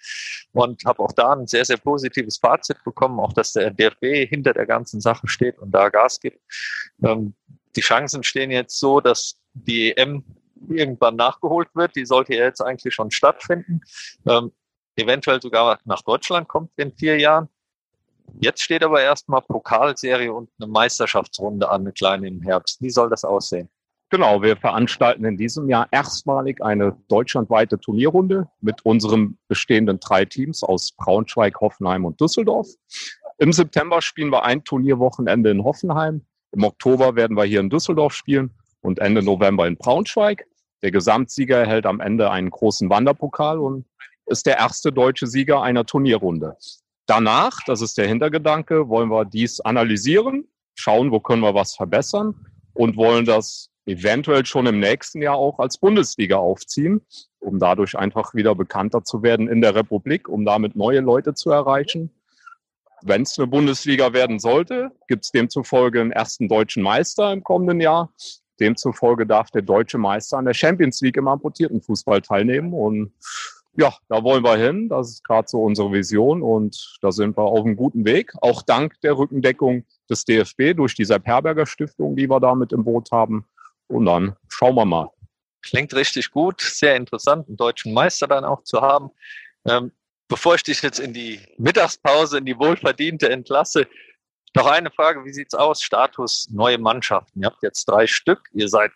und 0.53 0.85
habe 0.85 1.01
auch 1.03 1.13
da 1.13 1.33
ein 1.33 1.47
sehr, 1.47 1.65
sehr 1.65 1.79
positives 1.79 2.37
Fazit 2.37 2.83
bekommen, 2.85 3.19
auch 3.21 3.33
dass 3.33 3.53
der 3.53 3.71
DFB 3.71 4.29
hinter 4.29 4.53
der 4.53 4.67
ganzen 4.67 5.01
Sache 5.01 5.29
steht 5.29 5.59
und 5.59 5.71
da 5.71 5.89
Gas 5.89 6.21
gibt. 6.21 6.41
Ähm, 7.03 7.35
die 7.77 7.81
Chancen 7.81 8.23
stehen 8.23 8.51
jetzt 8.51 8.79
so, 8.79 9.01
dass 9.01 9.41
die 9.55 9.97
EM 9.97 10.25
irgendwann 10.69 11.17
nachgeholt 11.17 11.69
wird. 11.75 11.97
Die 11.97 12.05
sollte 12.05 12.35
ja 12.35 12.45
jetzt 12.45 12.61
eigentlich 12.61 12.95
schon 12.95 13.11
stattfinden. 13.11 13.81
Ähm, 14.27 14.53
eventuell 14.97 15.41
sogar 15.41 15.79
nach 15.85 16.03
Deutschland 16.03 16.49
kommt 16.49 16.71
in 16.77 16.93
vier 16.93 17.19
Jahren. 17.19 17.49
Jetzt 18.41 18.63
steht 18.63 18.85
aber 18.85 19.03
erstmal 19.03 19.43
Pokalserie 19.43 20.33
und 20.33 20.51
eine 20.59 20.71
Meisterschaftsrunde 20.71 21.69
an, 21.69 21.83
eine 21.83 21.93
kleine 21.93 22.29
im 22.29 22.43
Herbst. 22.43 22.81
Wie 22.81 22.91
soll 22.91 23.11
das 23.11 23.25
aussehen? 23.25 23.69
Genau, 24.11 24.43
wir 24.43 24.57
veranstalten 24.57 25.25
in 25.25 25.37
diesem 25.37 25.69
Jahr 25.69 25.87
erstmalig 25.93 26.61
eine 26.61 26.97
deutschlandweite 27.07 27.79
Turnierrunde 27.79 28.49
mit 28.61 28.85
unseren 28.85 29.39
bestehenden 29.47 30.01
drei 30.01 30.25
Teams 30.25 30.65
aus 30.65 30.91
Braunschweig, 30.97 31.61
Hoffenheim 31.61 32.05
und 32.05 32.21
Düsseldorf. 32.21 32.67
Im 33.39 33.53
September 33.53 34.03
spielen 34.03 34.33
wir 34.33 34.43
ein 34.43 34.65
Turnierwochenende 34.65 35.51
in 35.51 35.63
Hoffenheim. 35.63 36.23
Im 36.51 36.65
Oktober 36.65 37.15
werden 37.15 37.37
wir 37.37 37.45
hier 37.45 37.61
in 37.61 37.71
Düsseldorf 37.71 38.13
spielen 38.13 38.51
und 38.81 38.99
Ende 38.99 39.23
November 39.23 39.69
in 39.69 39.77
Braunschweig. 39.77 40.45
Der 40.83 40.91
Gesamtsieger 40.91 41.59
erhält 41.59 41.87
am 41.87 42.01
Ende 42.01 42.33
einen 42.33 42.51
großen 42.51 42.91
Wanderpokal 42.91 43.61
und 43.61 43.87
ist 44.27 44.45
der 44.45 44.59
erste 44.59 44.91
deutsche 44.91 45.29
Sieger 45.29 45.63
einer 45.63 45.87
Turnierrunde. 45.87 46.57
Danach, 47.07 47.61
das 47.65 47.81
ist 47.81 47.97
der 47.97 48.09
Hintergedanke, 48.09 48.89
wollen 48.89 49.09
wir 49.09 49.25
dies 49.25 49.61
analysieren, 49.61 50.49
schauen, 50.75 51.13
wo 51.13 51.21
können 51.21 51.43
wir 51.43 51.55
was 51.55 51.77
verbessern 51.77 52.35
und 52.75 52.97
wollen 52.97 53.25
das 53.25 53.70
eventuell 53.87 54.47
schon 54.47 54.67
im 54.67 54.81
nächsten 54.81 55.23
Jahr 55.23 55.37
auch 55.37 55.59
als 55.59 55.79
Bundesliga 55.79 56.37
aufziehen, 56.37 57.01
um 57.39 57.59
dadurch 57.59 57.99
einfach 57.99 58.35
wieder 58.35 58.55
bekannter 58.55 59.05
zu 59.05 59.23
werden 59.23 59.49
in 59.49 59.61
der 59.61 59.75
Republik, 59.75 60.29
um 60.29 60.45
damit 60.45 60.77
neue 60.77 61.01
Leute 61.01 61.35
zu 61.35 61.51
erreichen. 61.51 62.11
Wenn 63.03 63.23
es 63.23 63.39
eine 63.39 63.47
Bundesliga 63.47 64.13
werden 64.13 64.39
sollte, 64.39 64.91
gibt 65.09 65.25
es 65.25 65.31
demzufolge 65.31 66.01
einen 66.01 66.13
ersten 66.13 66.49
deutschen 66.49 66.83
Meister 66.83 67.33
im 67.33 67.43
kommenden 67.43 67.81
Jahr. 67.81 68.13
Demzufolge 68.61 69.27
darf 69.27 69.51
der 69.51 69.63
deutsche 69.63 69.97
Meister 69.97 70.37
an 70.37 70.45
der 70.45 70.55
Champions 70.55 71.01
League 71.01 71.17
im 71.17 71.27
amputierten 71.27 71.81
Fußball 71.81 72.21
teilnehmen. 72.21 72.75
Und 72.75 73.13
ja, 73.77 73.95
da 74.09 74.23
wollen 74.23 74.45
wir 74.45 74.57
hin. 74.57 74.91
Das 74.91 75.09
ist 75.09 75.25
gerade 75.25 75.49
so 75.49 75.63
unsere 75.63 75.93
Vision 75.93 76.43
und 76.43 76.99
da 77.01 77.11
sind 77.11 77.39
wir 77.39 77.45
auf 77.45 77.65
einem 77.65 77.77
guten 77.77 78.05
Weg. 78.05 78.33
Auch 78.43 78.63
dank 78.63 79.01
der 79.01 79.17
Rückendeckung 79.17 79.85
des 80.11 80.25
DFB 80.25 80.77
durch 80.77 80.95
die 80.95 81.05
Sepp 81.05 81.27
Herberger 81.27 81.65
Stiftung, 81.67 82.17
die 82.17 82.29
wir 82.29 82.41
da 82.41 82.55
mit 82.55 82.73
im 82.73 82.85
Boot 82.85 83.11
haben. 83.13 83.47
Und 83.91 84.07
dann 84.07 84.37
schauen 84.49 84.77
wir 84.77 84.85
mal. 84.85 85.11
Klingt 85.63 85.93
richtig 85.95 86.31
gut, 86.31 86.61
sehr 86.61 86.97
interessant, 86.97 87.49
einen 87.49 87.57
deutschen 87.57 87.93
Meister 87.93 88.27
dann 88.29 88.45
auch 88.45 88.63
zu 88.63 88.81
haben. 88.81 89.11
Ähm, 89.67 89.93
bevor 90.29 90.55
ich 90.55 90.63
dich 90.63 90.81
jetzt 90.81 91.01
in 91.01 91.13
die 91.13 91.41
Mittagspause, 91.59 92.39
in 92.39 92.47
die 92.47 92.57
wohlverdiente 92.57 93.29
entlasse, 93.29 93.87
noch 94.55 94.67
eine 94.67 94.91
Frage, 94.91 95.25
wie 95.25 95.33
sieht's 95.33 95.55
aus? 95.55 95.83
Status 95.83 96.49
neue 96.51 96.79
Mannschaften. 96.79 97.41
Ihr 97.41 97.47
habt 97.47 97.63
jetzt 97.63 97.85
drei 97.85 98.07
Stück, 98.07 98.49
ihr 98.53 98.69
seid 98.69 98.93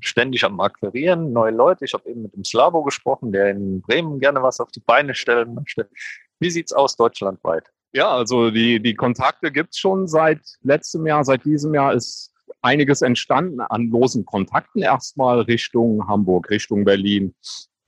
ständig 0.00 0.44
am 0.44 0.60
Akquirieren, 0.60 1.32
neue 1.32 1.52
Leute. 1.52 1.84
Ich 1.84 1.94
habe 1.94 2.08
eben 2.08 2.22
mit 2.22 2.34
dem 2.34 2.44
Slavo 2.44 2.82
gesprochen, 2.82 3.32
der 3.32 3.50
in 3.50 3.80
Bremen 3.80 4.18
gerne 4.18 4.42
was 4.42 4.60
auf 4.60 4.70
die 4.70 4.80
Beine 4.80 5.14
stellen 5.14 5.54
möchte. 5.54 5.88
Wie 6.40 6.50
sieht's 6.50 6.72
aus 6.72 6.96
deutschlandweit? 6.96 7.70
Ja, 7.92 8.10
also 8.10 8.50
die, 8.50 8.80
die 8.80 8.94
Kontakte 8.94 9.50
gibt's 9.50 9.78
schon 9.78 10.08
seit 10.08 10.40
letztem 10.62 11.06
Jahr, 11.06 11.24
seit 11.24 11.44
diesem 11.44 11.74
Jahr 11.74 11.94
ist 11.94 12.32
einiges 12.68 13.00
entstanden 13.00 13.60
an 13.60 13.88
losen 13.88 14.26
Kontakten. 14.26 14.82
Erstmal 14.82 15.40
Richtung 15.40 16.06
Hamburg, 16.06 16.50
Richtung 16.50 16.84
Berlin, 16.84 17.34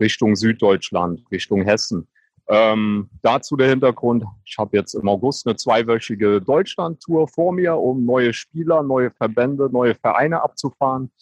Richtung 0.01 0.37
Süddeutschland, 0.37 1.23
Richtung 1.31 1.63
Hessen. 1.63 2.09
Ähm, 2.49 3.11
dazu 3.21 3.57
der 3.57 3.69
Hintergrund, 3.69 4.25
ich 4.45 4.57
habe 4.59 4.77
jetzt 4.77 4.95
im 4.95 5.07
August 5.07 5.47
eine 5.47 5.57
zweiwöchige 5.57 6.41
Deutschland-Tour 6.41 7.29
vor 7.29 7.53
mir, 7.53 7.77
um 7.77 8.07
neue 8.07 8.33
Spieler, 8.33 8.83
neue 8.83 9.11
Verbände, 9.11 9.69
neue 9.71 9.95
Vereine 9.95 10.43
abzufahren, 10.43 11.13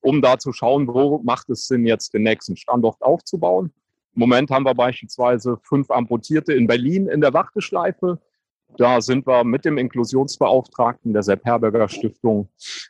um 0.00 0.20
da 0.20 0.38
zu 0.38 0.52
schauen, 0.52 0.86
wo 0.86 1.18
macht 1.24 1.48
es 1.48 1.66
Sinn, 1.66 1.86
jetzt 1.86 2.12
den 2.12 2.22
nächsten 2.22 2.56
Standort 2.56 3.00
aufzubauen. 3.00 3.72
Im 4.14 4.20
Moment 4.20 4.50
haben 4.50 4.66
wir 4.66 4.74
beispielsweise 4.74 5.58
fünf 5.62 5.90
Amputierte 5.90 6.52
in 6.52 6.66
Berlin 6.66 7.08
in 7.08 7.22
der 7.22 7.32
Warteschleife. 7.32 8.20
Da 8.76 9.00
sind 9.00 9.26
wir 9.26 9.44
mit 9.44 9.64
dem 9.64 9.78
Inklusionsbeauftragten 9.78 11.12
der 11.12 11.22
Sepp 11.22 11.44
Herberger 11.44 11.88
Stiftung 11.88 12.48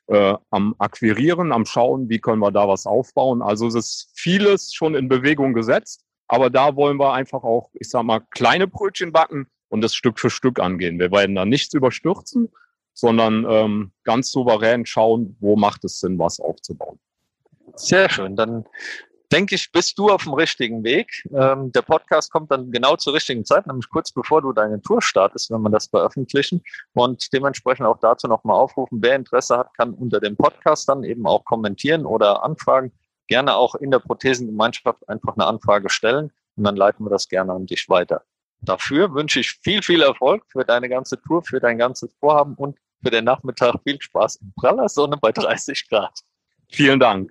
äh, 0.08 0.34
am 0.50 0.74
Akquirieren, 0.78 1.52
am 1.52 1.64
Schauen, 1.64 2.08
wie 2.08 2.18
können 2.18 2.40
wir 2.40 2.50
da 2.50 2.68
was 2.68 2.86
aufbauen. 2.86 3.42
Also 3.42 3.66
es 3.66 3.74
ist 3.74 4.10
vieles 4.14 4.74
schon 4.74 4.94
in 4.94 5.08
Bewegung 5.08 5.54
gesetzt. 5.54 6.02
Aber 6.28 6.50
da 6.50 6.74
wollen 6.74 6.98
wir 6.98 7.12
einfach 7.12 7.44
auch, 7.44 7.70
ich 7.74 7.88
sag 7.88 8.02
mal, 8.02 8.20
kleine 8.30 8.66
Brötchen 8.66 9.12
backen 9.12 9.46
und 9.68 9.80
das 9.80 9.94
Stück 9.94 10.18
für 10.18 10.30
Stück 10.30 10.58
angehen. 10.58 10.98
Wir 10.98 11.12
werden 11.12 11.36
da 11.36 11.44
nichts 11.44 11.72
überstürzen, 11.72 12.48
sondern 12.92 13.46
ähm, 13.48 13.92
ganz 14.04 14.32
souverän 14.32 14.86
schauen, 14.86 15.36
wo 15.40 15.54
macht 15.56 15.84
es 15.84 16.00
Sinn, 16.00 16.18
was 16.18 16.40
aufzubauen. 16.40 16.98
Sehr 17.74 18.08
schön. 18.08 18.36
Dann 18.36 18.64
denke 19.32 19.54
ich, 19.54 19.70
bist 19.72 19.98
du 19.98 20.08
auf 20.08 20.24
dem 20.24 20.34
richtigen 20.34 20.84
Weg. 20.84 21.24
Ähm, 21.34 21.72
der 21.72 21.82
Podcast 21.82 22.30
kommt 22.30 22.50
dann 22.50 22.70
genau 22.70 22.96
zur 22.96 23.14
richtigen 23.14 23.44
Zeit, 23.44 23.66
nämlich 23.66 23.88
kurz 23.88 24.12
bevor 24.12 24.42
du 24.42 24.52
deine 24.52 24.80
Tour 24.80 25.02
startest, 25.02 25.50
wenn 25.50 25.62
man 25.62 25.72
das 25.72 25.86
veröffentlichen. 25.86 26.62
Und 26.94 27.32
dementsprechend 27.32 27.86
auch 27.86 27.98
dazu 27.98 28.28
nochmal 28.28 28.56
aufrufen, 28.56 28.98
wer 29.02 29.16
Interesse 29.16 29.58
hat, 29.58 29.74
kann 29.74 29.94
unter 29.94 30.20
dem 30.20 30.36
Podcast 30.36 30.88
dann 30.88 31.04
eben 31.04 31.26
auch 31.26 31.44
kommentieren 31.44 32.06
oder 32.06 32.42
anfragen 32.44 32.92
gerne 33.26 33.54
auch 33.56 33.74
in 33.74 33.90
der 33.90 33.98
Prothesengemeinschaft 33.98 35.08
einfach 35.08 35.34
eine 35.34 35.46
Anfrage 35.46 35.90
stellen 35.90 36.32
und 36.56 36.64
dann 36.64 36.76
leiten 36.76 37.04
wir 37.04 37.10
das 37.10 37.28
gerne 37.28 37.52
an 37.52 37.66
dich 37.66 37.88
weiter. 37.88 38.22
Dafür 38.60 39.12
wünsche 39.14 39.40
ich 39.40 39.58
viel, 39.62 39.82
viel 39.82 40.02
Erfolg 40.02 40.44
für 40.48 40.64
deine 40.64 40.88
ganze 40.88 41.20
Tour, 41.20 41.42
für 41.42 41.60
dein 41.60 41.78
ganzes 41.78 42.14
Vorhaben 42.18 42.54
und 42.54 42.78
für 43.02 43.10
den 43.10 43.24
Nachmittag 43.24 43.76
viel 43.84 44.00
Spaß 44.00 44.36
in 44.36 44.52
praller 44.56 44.88
Sonne 44.88 45.18
bei 45.20 45.32
30 45.32 45.88
Grad. 45.88 46.18
Vielen 46.70 46.98
Dank. 46.98 47.30